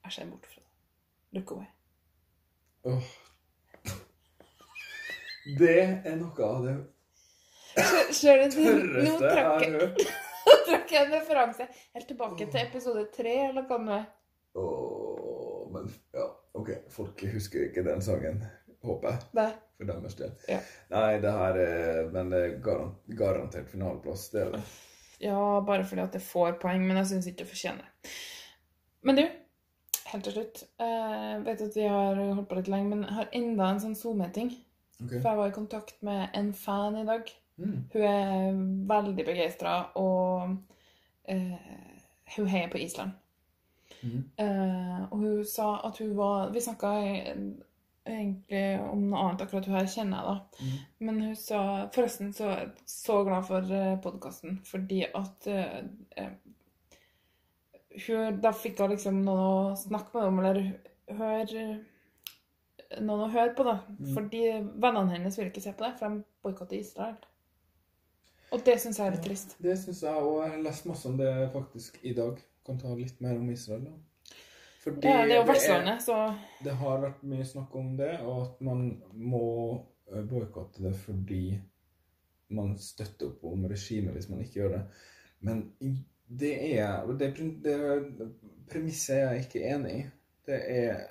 Jeg 0.04 0.12
ser 0.12 0.30
bort 0.30 0.46
fra 0.46 0.62
det. 0.62 0.70
Look 1.32 1.52
away. 1.52 1.66
Åh. 2.84 3.27
Det 5.48 5.80
er 5.80 6.16
noe 6.20 6.48
av 6.52 6.66
det 6.68 6.78
tørreste 7.78 8.64
jeg 8.64 9.46
har 9.46 9.66
hørt. 9.78 10.02
nå 10.48 10.56
trakk 10.68 10.92
jeg 10.94 11.06
en 11.06 11.14
referanse 11.14 11.68
helt 11.68 12.08
tilbake 12.10 12.48
til 12.48 12.62
episode 12.62 13.06
tre, 13.16 13.36
eller 13.50 13.68
hva 13.70 13.78
det. 13.86 14.02
Men 15.74 15.90
ja, 16.16 16.28
ok. 16.58 16.74
Folk 16.92 17.24
husker 17.34 17.68
ikke 17.68 17.86
den 17.86 18.04
sangen, 18.04 18.44
håper 18.86 19.12
jeg, 19.12 19.24
Nei. 19.38 19.50
for 19.78 19.92
deres 19.92 20.20
del. 20.20 20.36
Ja. 20.50 20.60
Nei, 20.94 21.18
det 21.24 21.34
her 21.36 21.60
er 21.64 22.12
Men 22.14 22.32
det 22.34 22.44
er 22.44 22.56
garan 22.64 22.94
garantert 23.08 23.72
finaleplass. 23.72 24.30
Det 24.34 24.46
er 24.46 24.54
det. 24.56 24.64
Ja, 25.20 25.42
bare 25.66 25.86
fordi 25.86 26.04
at 26.04 26.14
det 26.14 26.22
får 26.22 26.60
poeng, 26.62 26.84
men 26.86 27.00
jeg 27.02 27.12
syns 27.12 27.28
ikke 27.28 27.44
det 27.44 27.52
fortjener. 27.52 28.16
Men 29.08 29.18
du, 29.18 29.24
helt 30.12 30.24
til 30.28 30.36
slutt. 30.36 30.64
Jeg 30.80 31.44
vet 31.46 31.64
at 31.66 31.78
vi 31.78 31.88
har 31.90 32.20
holdt 32.22 32.50
på 32.50 32.60
litt 32.60 32.70
lenge, 32.72 32.92
men 32.94 33.06
jeg 33.08 33.18
har 33.18 33.32
enda 33.40 33.70
en 33.72 33.82
sånn 33.82 33.98
SoMe-ting. 33.98 34.52
Ok. 35.04 35.12
For 35.12 35.30
jeg 35.30 35.38
var 35.38 35.52
i 35.52 35.56
kontakt 35.56 36.02
med 36.04 36.28
en 36.34 36.54
fan 36.54 36.98
i 36.98 37.06
dag. 37.06 37.30
Mm. 37.58 37.78
Hun 37.94 38.02
er 38.02 38.58
veldig 38.90 39.26
begeistra, 39.26 39.78
og 39.96 40.58
eh, 41.30 41.54
hun 42.36 42.48
heier 42.48 42.70
på 42.72 42.82
Island. 42.82 43.12
Mm. 44.02 44.24
Eh, 44.38 45.02
og 45.12 45.18
hun 45.18 45.46
sa 45.46 45.72
at 45.88 45.98
hun 45.98 46.18
var 46.18 46.52
Vi 46.54 46.62
snakka 46.62 46.92
egentlig 48.06 48.80
om 48.92 49.08
noe 49.10 49.24
annet, 49.24 49.42
akkurat 49.42 49.66
hun 49.66 49.76
her 49.76 49.88
kjenner 49.90 50.18
jeg, 50.18 50.28
da. 50.28 50.66
Mm. 50.66 51.08
Men 51.08 51.22
hun 51.26 51.36
sa 51.40 51.62
Forresten 51.96 52.34
så 52.34 52.50
er 52.52 52.60
jeg 52.60 52.70
så 52.94 53.24
glad 53.26 53.48
for 53.50 53.74
podkasten, 54.04 54.60
fordi 54.66 55.02
at 55.08 55.50
eh, 55.52 55.82
eh, 56.18 56.36
hun, 58.06 58.42
Da 58.42 58.54
fikk 58.54 58.82
hun 58.82 58.94
liksom 58.94 59.22
noen 59.26 59.74
å 59.74 59.78
snakke 59.80 60.18
med 60.18 60.30
om, 60.30 60.40
eller 60.44 60.62
høre 61.18 61.68
Noen 63.02 63.26
å 63.26 63.32
høre 63.32 63.54
på, 63.56 63.66
da. 63.68 63.80
Fordi 64.16 64.44
vennene 64.80 65.16
hennes 65.16 65.38
vil 65.40 65.50
ikke 65.50 65.64
se 65.64 65.74
på 65.76 65.86
det, 65.86 65.94
for 66.00 66.08
de 66.14 66.24
boikotter 66.46 66.80
Israel. 66.80 67.18
Og 68.56 68.62
det 68.64 68.78
syns 68.80 69.00
jeg 69.00 69.10
er 69.10 69.16
litt 69.18 69.26
trist. 69.28 69.56
Det 69.60 69.76
syns 69.80 70.04
jeg, 70.06 70.24
og 70.24 70.38
jeg 70.44 70.54
har 70.54 70.62
lest 70.64 70.86
masse 70.88 71.10
om 71.10 71.18
det 71.20 71.32
faktisk 71.54 72.00
i 72.08 72.14
dag. 72.16 72.40
Kan 72.68 72.80
ta 72.80 72.94
litt 72.96 73.20
mer 73.24 73.36
om 73.40 73.50
Israel, 73.52 73.90
da. 73.90 74.36
Fordi 74.84 75.08
Ja, 75.08 75.26
det 75.28 75.36
er 75.36 75.42
jo 75.42 75.48
Vestlandet, 75.50 76.04
så 76.04 76.18
Det 76.64 76.76
har 76.80 77.02
vært 77.02 77.24
mye 77.28 77.46
snakk 77.46 77.76
om 77.76 77.96
det, 77.98 78.14
og 78.24 78.42
at 78.46 78.62
man 78.64 78.86
må 79.14 79.48
eh, 80.12 80.24
boikotte 80.24 80.86
det 80.86 80.94
fordi 80.96 81.58
man 82.56 82.78
støtter 82.80 83.34
opp 83.34 83.44
om 83.50 83.66
regimet 83.68 84.16
hvis 84.16 84.30
man 84.32 84.40
ikke 84.44 84.62
gjør 84.62 84.78
det. 84.78 84.84
Men 85.44 85.66
det 86.28 86.54
er 86.80 87.04
Det, 87.20 87.34
det 87.64 88.32
premisset 88.72 89.18
er 89.18 89.34
jeg 89.34 89.44
ikke 89.46 89.66
enig 89.76 89.94
i. 89.98 90.06
Det 90.48 90.62
er 90.72 91.04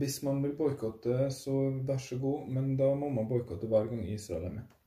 Hvis 0.00 0.22
man 0.24 0.40
vil 0.44 0.54
boikotte, 0.56 1.26
så 1.34 1.52
vær 1.84 2.00
så 2.00 2.16
god, 2.20 2.46
men 2.48 2.76
da 2.78 2.88
må 2.96 3.10
man 3.12 3.28
boikotte 3.28 3.68
hver 3.68 3.90
gang 3.90 4.06
Israel 4.08 4.46
er 4.48 4.54
med. 4.54 4.78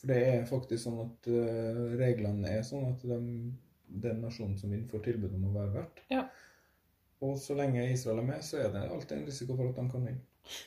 For 0.00 0.12
det 0.12 0.20
er 0.30 0.48
faktisk 0.48 0.86
sånn 0.86 1.02
at 1.02 1.28
eh, 1.32 1.82
reglene 2.00 2.50
er 2.56 2.64
sånn 2.64 2.88
at 2.90 3.04
de, 3.08 3.18
den 4.04 4.22
nasjonen 4.24 4.56
som 4.60 4.72
vinner, 4.72 4.88
får 4.88 5.04
tilbud 5.06 5.36
om 5.36 5.48
å 5.50 5.54
være 5.58 5.74
vert. 5.78 6.02
Ja. 6.12 6.26
Og 7.24 7.36
så 7.40 7.56
lenge 7.56 7.84
Israel 7.92 8.20
er 8.20 8.30
med, 8.34 8.44
så 8.44 8.62
er 8.64 8.72
det 8.72 8.86
alltid 8.88 9.18
en 9.18 9.28
risiko 9.28 9.56
for 9.56 9.70
at 9.70 9.78
de 9.80 9.86
kan 9.92 10.08
vinne. 10.08 10.24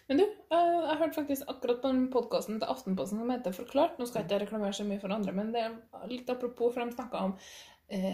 Men 0.10 0.22
du, 0.22 0.24
jeg 0.26 0.98
hørte 1.00 1.20
faktisk 1.20 1.50
akkurat 1.52 1.82
på 1.84 1.92
den 1.92 2.08
podkasten 2.14 2.58
til 2.58 2.72
Aftenposten 2.72 3.22
som 3.22 3.30
heter 3.30 3.54
Forklart. 3.54 4.00
Nå 4.00 4.08
skal 4.10 4.24
jeg 4.24 4.30
ikke 4.30 4.40
reklamere 4.46 4.74
så 4.74 4.86
mye 4.88 5.02
for 5.02 5.14
andre, 5.14 5.34
men 5.38 5.52
det 5.54 5.66
er 5.68 6.08
litt 6.10 6.30
apropos, 6.34 6.74
for 6.74 6.82
de 6.82 6.96
snakka 6.98 7.26
om 7.30 7.36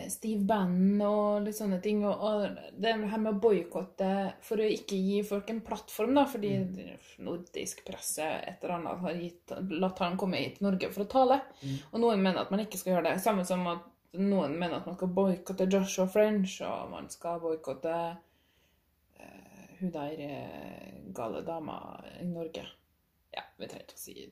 Steve 0.10 0.44
Bannon 0.46 1.02
og 1.02 1.46
litt 1.48 1.58
sånne 1.58 1.80
ting. 1.82 2.04
Og, 2.06 2.22
og 2.22 2.58
det 2.78 2.92
her 2.94 3.22
med 3.22 3.32
å 3.32 3.40
boikotte 3.42 4.10
for 4.46 4.62
å 4.62 4.68
ikke 4.70 5.00
gi 5.00 5.24
folk 5.26 5.50
en 5.50 5.64
plattform, 5.66 6.14
da, 6.20 6.28
fordi 6.30 6.52
nordisk 7.26 7.82
presse 7.88 8.28
et 8.28 8.62
eller 8.62 8.76
annet 8.78 9.02
har 9.08 9.18
gitt, 9.18 9.56
latt 9.74 10.04
han 10.04 10.20
komme 10.22 10.44
hit 10.44 10.60
til 10.60 10.68
Norge 10.70 10.92
for 10.94 11.06
å 11.06 11.10
tale. 11.16 11.40
Og 11.90 12.04
noen 12.04 12.22
mener 12.22 12.44
at 12.44 12.54
man 12.54 12.62
ikke 12.66 12.82
skal 12.82 12.96
gjøre 12.96 13.08
det. 13.10 13.24
Samme 13.26 13.48
som 13.50 13.66
at 13.72 13.90
noen 14.22 14.54
mener 14.60 14.78
at 14.78 14.86
man 14.86 14.98
skal 15.00 15.10
boikotte 15.10 15.66
Joshua 15.66 16.06
French, 16.12 16.60
og 16.62 16.92
man 16.94 17.10
skal 17.10 17.42
boikotte 17.42 17.96
uh, 18.14 19.66
hun 19.80 19.94
der 19.96 20.22
eh, 20.22 20.92
gale 21.18 21.42
dama 21.48 21.80
i 22.22 22.28
Norge. 22.30 22.68
Ja, 23.34 23.48
vi 23.58 23.68
trenger 23.68 23.90
ikke 23.90 23.98
å 23.98 24.04
si 24.04 24.30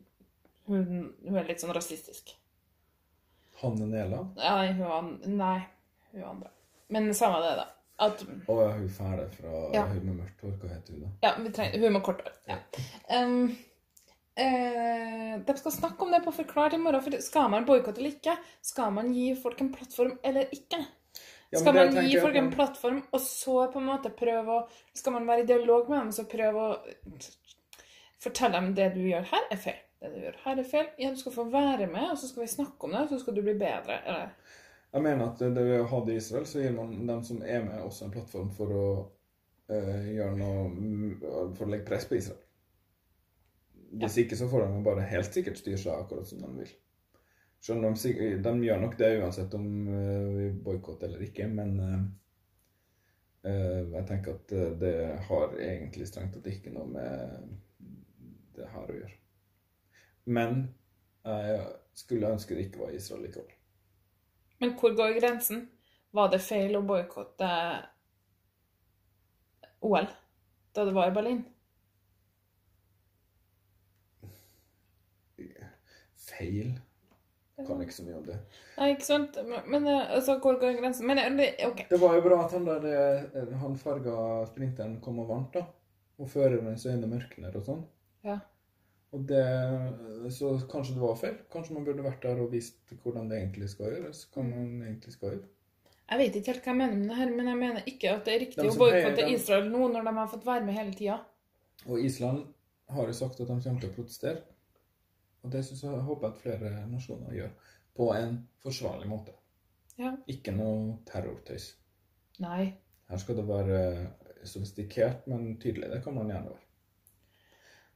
Hun, 0.70 1.10
hun 1.26 1.38
er 1.42 1.48
litt 1.50 1.64
sånn 1.64 1.74
rasistisk. 1.74 2.36
Hanne 3.62 3.88
Nela. 3.92 4.24
Nei, 4.38 4.72
hun, 4.74 4.92
an- 4.92 5.20
nei, 5.38 5.60
hun 6.14 6.24
andre. 6.36 6.50
Men 6.90 7.12
samme 7.18 7.40
det, 7.44 7.56
da. 7.62 7.68
At, 8.02 8.24
Å 8.50 8.56
ja, 8.62 8.70
hun 8.74 8.88
fæle 8.90 9.28
fra 9.36 9.58
Ja. 9.76 9.84
hun 9.86 10.00
med 10.08 10.16
mørkt 10.24 10.42
hår. 10.42 10.56
Hva 10.62 10.70
heter 10.72 10.96
hun 10.96 11.04
da? 11.04 11.10
ja, 11.28 11.34
vi 11.38 11.52
trenger, 11.54 11.80
hun 11.84 11.94
med 11.94 12.04
kort 12.04 12.24
hår. 12.26 12.34
Ja. 12.50 12.58
Um, 13.20 13.52
eh, 14.36 15.36
de 15.46 15.58
skal 15.60 15.72
snakke 15.76 16.02
om 16.08 16.12
det 16.12 16.24
på 16.26 16.34
Forklart 16.34 16.74
i 16.74 16.80
morgen. 16.82 17.04
For 17.06 17.20
skal 17.22 17.50
man 17.54 17.66
boikotte 17.68 18.02
eller 18.02 18.16
ikke? 18.16 18.38
Skal 18.66 18.92
man 18.96 19.14
gi 19.14 19.36
folk 19.36 19.62
en 19.62 19.70
plattform 19.76 20.18
eller 20.24 20.50
ikke? 20.52 20.82
Ja, 21.52 21.60
skal 21.60 21.74
man 21.76 21.94
gi 22.08 22.18
folk 22.24 22.36
en 22.40 22.50
plattform, 22.54 23.02
og 23.12 23.20
så 23.20 23.66
på 23.74 23.80
en 23.82 23.90
måte 23.92 24.10
prøve 24.16 24.48
å 24.62 24.68
Skal 24.96 25.14
man 25.14 25.28
være 25.28 25.44
i 25.44 25.50
dialog 25.50 25.90
med 25.90 26.00
dem, 26.00 26.12
så 26.16 26.24
prøve 26.32 26.56
å 26.56 26.78
fortelle 28.22 28.54
dem 28.60 28.74
det 28.78 28.94
du 28.96 29.02
gjør 29.10 29.26
her, 29.32 29.48
er 29.52 29.58
feil. 29.58 29.80
Det 30.02 30.10
du 30.10 30.18
gjør 30.18 30.38
her, 30.44 30.58
er 30.58 30.66
feil. 30.66 30.88
Ja, 30.98 31.10
du 31.14 31.20
skal 31.20 31.34
få 31.36 31.44
være 31.54 31.86
med, 31.88 32.08
og 32.10 32.18
så 32.18 32.28
skal 32.28 32.42
vi 32.42 32.50
snakke 32.50 32.88
om 32.88 32.94
det, 32.96 33.04
og 33.06 33.12
så 33.12 33.20
skal 33.22 33.36
du 33.38 33.42
bli 33.46 33.54
bedre. 33.54 34.00
Eller 34.10 34.32
Jeg 34.94 35.04
mener 35.06 35.28
at 35.28 35.44
det 35.44 35.66
ved 35.68 35.82
å 35.84 35.90
ha 35.92 36.00
det 36.06 36.16
i 36.16 36.22
Israel, 36.22 36.48
så 36.50 36.64
gir 36.64 36.74
man 36.74 36.96
dem 37.08 37.22
som 37.28 37.44
er 37.46 37.62
med, 37.68 37.84
også 37.86 38.08
en 38.08 38.16
plattform 38.16 38.50
for 38.58 38.74
å 38.74 38.88
øh, 39.70 40.08
gjøre 40.16 40.40
noe 40.40 41.52
For 41.54 41.68
å 41.68 41.70
legge 41.70 41.86
press 41.92 42.10
på 42.10 42.18
Israel. 42.18 42.42
Hvis 44.02 44.18
ikke 44.24 44.40
så 44.40 44.50
får 44.50 44.66
de 44.66 44.82
bare 44.88 45.06
helt 45.12 45.38
sikkert 45.38 45.62
styre 45.62 45.84
seg 45.84 45.94
akkurat 45.94 46.28
som 46.28 46.42
de 46.48 46.52
vil. 46.58 46.74
Selv 47.62 47.86
om 47.86 47.94
de, 47.94 48.34
de 48.42 48.58
gjør 48.66 48.82
nok 48.82 48.98
det 48.98 49.14
uansett 49.22 49.54
om 49.54 49.70
øh, 49.86 50.28
vi 50.40 50.50
boikotter 50.66 51.12
eller 51.12 51.30
ikke, 51.30 51.46
men 51.62 51.78
øh, 51.86 52.04
jeg 53.46 54.06
tenker 54.10 54.34
at 54.34 54.60
det 54.82 54.96
har 55.30 55.58
egentlig 55.62 56.10
strengt 56.10 56.40
tatt 56.40 56.50
ikke 56.50 56.74
noe 56.74 56.90
med 56.90 57.50
det 58.58 58.74
her 58.74 58.90
å 58.90 59.02
gjøre. 59.04 59.21
Men 60.26 60.64
jeg 61.26 61.62
skulle 61.98 62.32
ønske 62.32 62.56
det 62.58 62.68
ikke 62.68 62.84
var 62.86 62.96
Israel 62.96 63.26
likevel. 63.26 63.50
Men 64.62 64.76
hvor 64.78 64.94
går 64.98 65.18
grensen? 65.20 65.66
Var 66.12 66.30
det 66.32 66.42
feil 66.44 66.76
å 66.78 66.84
boikotte 66.86 67.50
OL 69.82 70.08
da 70.76 70.86
det 70.88 70.94
var 70.96 71.10
i 71.10 71.16
Berlin? 71.16 71.42
Feil. 76.28 76.72
Kan 77.68 77.82
ikke 77.84 77.94
så 77.94 78.06
mye 78.06 78.18
om 78.18 78.24
det. 78.26 78.38
Nei, 78.78 78.88
ikke 78.96 79.06
sant? 79.06 79.38
Men, 79.46 79.86
eh, 79.86 80.14
altså, 80.16 80.38
hvor 80.42 80.58
går 80.62 80.80
grensen? 80.80 81.06
Men 81.10 81.20
eh, 81.22 81.30
det, 81.38 81.50
OK. 81.68 81.84
Det 81.90 82.00
var 82.02 82.16
jo 82.18 82.24
bra 82.26 82.40
at 82.46 82.56
han 82.56 82.66
der 82.66 82.88
eh, 82.90 83.52
han 83.62 83.76
farga 83.78 84.16
sprinteren 84.50 84.96
kom 85.04 85.20
og 85.22 85.30
vant, 85.30 85.58
da. 85.58 85.66
Og 86.22 86.30
førerens 86.30 86.86
øyne 86.90 87.10
mørkner 87.10 87.58
og 87.58 87.66
sånn. 87.68 87.84
Ja. 88.26 88.40
Og 89.12 89.24
det 89.28 89.46
Så 90.32 90.54
kanskje 90.72 90.96
det 90.96 91.02
var 91.04 91.18
feil. 91.20 91.40
Kanskje 91.52 91.76
man 91.76 91.88
burde 91.88 92.06
vært 92.06 92.24
der 92.24 92.40
og 92.40 92.54
visst 92.54 92.94
hvordan 93.04 93.28
det 93.32 93.42
egentlig 93.42 93.68
skal 93.74 93.92
gjøres. 93.92 94.24
Hva 94.32 94.46
man 94.46 94.78
egentlig 94.86 95.16
skal 95.16 95.36
gjøre. 95.36 95.50
Jeg 96.12 96.20
vet 96.20 96.38
ikke 96.38 96.52
helt 96.52 96.64
hva 96.66 96.72
jeg 96.72 96.80
mener 96.80 96.96
med 97.00 97.10
det 97.10 97.18
her, 97.18 97.30
men 97.36 97.48
jeg 97.48 97.60
mener 97.60 97.86
ikke 97.88 98.10
at 98.12 98.26
det 98.28 98.34
er 98.34 98.42
riktig 98.44 98.64
De 98.64 98.72
å 98.72 98.80
boikotte 98.80 99.28
Israel 99.32 99.70
nå 99.72 99.86
når 99.94 100.08
de 100.08 100.16
har 100.18 100.32
fått 100.32 100.48
være 100.48 100.66
med 100.68 100.76
hele 100.76 100.96
tida. 100.96 101.20
Og 101.88 102.00
Island 102.04 102.42
har 102.92 103.08
jo 103.08 103.14
sagt 103.16 103.40
at 103.40 103.48
de 103.48 103.60
kommer 103.64 103.84
til 103.84 103.92
å 103.92 103.96
protestere. 103.96 104.42
Og 105.42 105.54
det 105.54 105.64
synes 105.66 105.84
jeg 105.86 106.04
håper 106.08 106.28
jeg 106.28 106.36
at 106.36 106.42
flere 106.42 106.72
nasjoner 106.92 107.38
gjør. 107.38 107.54
På 107.96 108.10
en 108.16 108.36
forsvarlig 108.64 109.08
måte. 109.12 109.36
Ja. 110.00 110.14
Ikke 110.32 110.54
noe 110.56 110.98
terrortøys. 111.08 111.72
Nei. 112.44 112.74
Her 113.12 113.22
skal 113.22 113.40
det 113.40 113.48
være 113.48 113.80
sofistikert, 114.48 115.26
men 115.32 115.58
tydelig. 115.62 115.90
Det 115.92 116.04
kan 116.04 116.16
man 116.16 116.32
gjerne 116.32 116.54
være. 116.54 116.68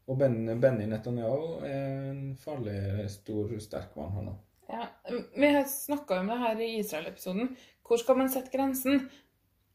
Og 0.08 0.18
ben, 0.20 0.36
Benny 0.62 0.86
Netanyahu 0.90 1.62
er 1.66 2.10
en 2.12 2.36
farlig 2.38 3.10
stor, 3.10 3.54
sterk 3.60 3.96
mann, 3.98 4.12
han 4.14 4.34
òg. 4.34 4.42
Ja, 4.70 4.88
Vi 5.38 5.48
har 5.48 5.64
snakka 5.70 6.20
om 6.20 6.28
det 6.30 6.38
her 6.42 6.62
i 6.62 6.76
Israel-episoden. 6.80 7.56
Hvor 7.86 8.02
skal 8.02 8.18
man 8.18 8.30
sette 8.30 8.54
grensen? 8.54 9.10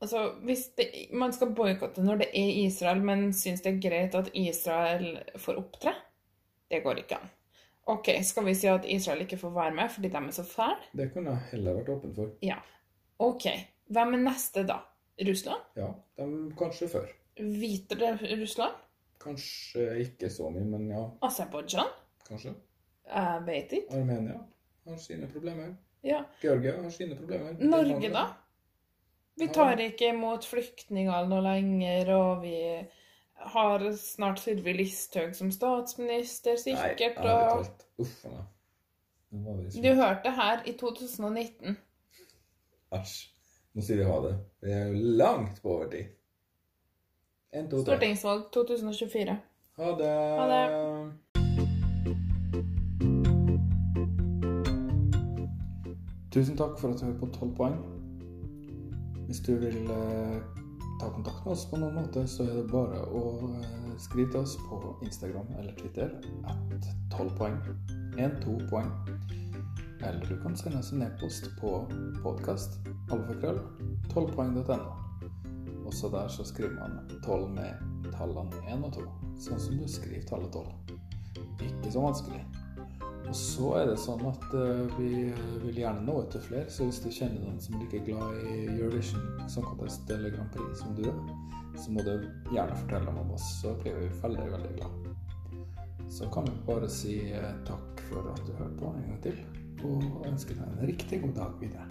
Altså, 0.01 0.23
hvis 0.43 0.69
det, 0.79 0.87
Man 1.13 1.33
skal 1.33 1.53
boikotte 1.55 2.03
når 2.03 2.23
det 2.23 2.29
er 2.35 2.63
Israel, 2.65 3.03
men 3.05 3.33
syns 3.37 3.63
det 3.63 3.75
er 3.75 3.83
greit 3.83 4.15
at 4.15 4.31
Israel 4.35 5.19
får 5.37 5.61
opptre? 5.61 5.95
Det 6.71 6.83
går 6.83 7.03
ikke 7.03 7.19
an. 7.19 7.31
OK, 7.91 8.09
skal 8.23 8.47
vi 8.47 8.55
si 8.55 8.69
at 8.71 8.87
Israel 8.87 9.25
ikke 9.25 9.39
får 9.41 9.51
være 9.55 9.75
med 9.75 9.91
fordi 9.91 10.09
de 10.09 10.17
er 10.17 10.31
så 10.31 10.45
fæle? 10.47 10.91
Det 10.97 11.09
kunne 11.13 11.35
jeg 11.35 11.51
heller 11.53 11.81
vært 11.81 11.89
åpen 11.97 12.15
for. 12.15 12.31
Ja. 12.43 12.61
OK. 13.19 13.47
Hvem 13.91 14.15
er 14.15 14.23
neste, 14.31 14.63
da? 14.69 14.79
Russland? 15.27 15.65
Ja, 15.77 15.89
de, 16.19 16.29
kanskje 16.59 16.89
før. 16.89 17.09
Hviterussland? 17.41 18.79
Kanskje 19.21 19.87
ikke 20.07 20.31
så 20.33 20.49
mye, 20.53 20.65
men 20.65 20.87
ja, 20.91 21.03
Aserbajdsjan? 21.27 21.91
kanskje. 22.29 22.55
Jeg 23.11 23.43
vet 23.47 23.73
ikke. 23.73 23.99
Armenia 23.99 24.39
har 24.87 24.97
sine 25.03 25.27
problemer. 25.29 25.75
Ja. 26.07 26.23
Georgia 26.41 26.77
har 26.83 26.91
sine 26.95 27.17
problemer. 27.19 27.57
Norge, 27.61 28.09
da? 28.15 28.23
Vi 29.41 29.49
tar 29.55 29.81
ikke 29.83 30.13
imot 30.15 30.47
flyktninger 30.47 31.27
noe 31.29 31.43
lenger, 31.45 32.13
og 32.15 32.43
vi 32.45 32.55
har 33.51 33.85
snart 33.97 34.41
Sylvi 34.43 34.73
Listhaug 34.77 35.35
som 35.37 35.51
statsminister, 35.53 36.57
Nei, 36.61 36.63
sikkert. 36.63 37.19
ærlig 37.19 37.35
og 37.35 37.65
talt. 37.65 37.85
Uff 38.05 38.25
a 38.29 38.33
meg. 38.37 38.49
Du 39.31 39.91
hørte 39.95 40.23
det 40.27 40.33
her 40.37 40.65
i 40.67 40.73
2019. 40.79 41.77
Æsj. 42.93 43.19
Nå 43.75 43.85
sier 43.87 44.01
vi 44.01 44.07
ha 44.09 44.17
det. 44.25 44.33
Vi 44.67 44.73
er 44.75 44.89
jo 44.91 45.03
langt 45.21 45.61
på 45.63 45.77
overtid. 45.77 46.09
En, 47.53 47.69
to. 47.69 47.81
Stortingsvalg 47.83 48.43
2024. 48.53 49.37
Ha 49.77 49.91
det. 49.99 50.11
Ha 50.39 50.47
det. 50.51 50.65
Tusen 56.31 56.57
takk 56.57 56.79
for 56.79 56.93
at 56.93 57.01
du 57.01 57.05
hører 57.05 57.19
på 57.19 57.27
12 57.27 57.57
poeng. 57.57 57.81
Hvis 59.27 59.41
du 59.47 59.53
vil 59.59 59.91
eh, 59.91 60.39
ta 61.01 61.09
kontakt 61.11 61.43
med 61.45 61.53
oss 61.57 61.67
på 61.67 61.81
noen 61.83 61.99
måte, 61.99 62.23
så 62.31 62.47
er 62.47 62.55
det 62.61 62.71
bare 62.71 63.03
å 63.11 63.25
eh, 63.49 63.99
skrive 63.99 64.31
til 64.31 64.41
oss 64.45 64.55
på 64.69 64.95
Instagram 65.03 65.51
eller 65.59 65.75
Twitter 65.83 66.15
at 66.47 66.89
12 67.17 67.35
poeng. 67.39 67.59
1-2 68.15 68.61
poeng. 68.71 68.95
Eller 70.07 70.23
du 70.23 70.39
kan 70.39 70.55
sende 70.57 70.79
oss 70.79 70.95
en 70.95 71.03
e-post 71.03 71.51
på 71.59 71.83
podkast 72.23 72.79
alfakrøll 73.11 73.59
12poeng.no. 74.15 75.00
Også 75.91 76.09
der 76.09 76.29
så 76.29 76.45
skriver 76.45 76.75
man 76.79 77.01
12 77.25 77.49
med 77.51 77.75
tallene 78.15 78.59
1 78.71 78.85
og 78.87 78.93
2, 78.95 79.05
sånn 79.43 79.59
som 79.59 79.79
du 79.81 79.89
skriver 79.91 80.23
tallet 80.29 80.55
12. 80.55 80.93
Ikke 81.67 81.91
så 81.91 82.05
vanskelig. 82.05 82.45
Og 83.27 83.35
så 83.35 83.73
er 83.81 83.91
det 83.91 83.97
sånn 83.99 84.23
at 84.31 84.47
eh, 84.55 84.95
vi 84.95 85.11
vil 85.65 85.81
gjerne 85.83 86.07
nå 86.07 86.15
ut 86.23 86.31
til 86.31 86.45
flere, 86.47 86.71
så 86.71 86.87
hvis 86.87 87.03
du 87.03 87.11
kjenner 87.11 87.43
noen 87.43 87.59
som 87.63 87.75
er 87.75 87.83
like 87.83 88.05
glad 88.07 88.39
i 88.53 88.55
Eurovision 88.77 89.27
Song 89.51 89.67
Contest 89.67 90.15
eller 90.15 90.31
Grand 90.37 90.55
Prix 90.55 90.79
som 90.79 90.95
du 90.95 91.03
er, 91.11 91.21
så 91.75 91.91
må 91.95 92.07
du 92.07 92.15
gjerne 92.55 92.79
fortelle 92.85 93.11
dem 93.11 93.23
om 93.25 93.35
oss, 93.35 93.51
så 93.59 93.75
blir 93.83 93.99
vi 93.99 94.15
veldig, 94.23 94.49
veldig 94.55 94.75
glad. 94.79 94.95
Så 96.11 96.31
kan 96.31 96.47
vi 96.47 96.55
bare 96.71 96.97
si 97.01 97.19
eh, 97.35 97.55
takk 97.67 98.07
for 98.13 98.31
at 98.31 98.47
du 98.47 98.55
hørte 98.63 98.79
på 98.79 98.95
en 98.95 99.11
gang 99.11 99.23
til, 99.27 99.43
og 99.91 100.31
ønske 100.31 100.55
deg 100.55 100.71
en 100.71 100.87
riktig 100.95 101.25
god 101.27 101.41
dag 101.43 101.65
videre. 101.67 101.91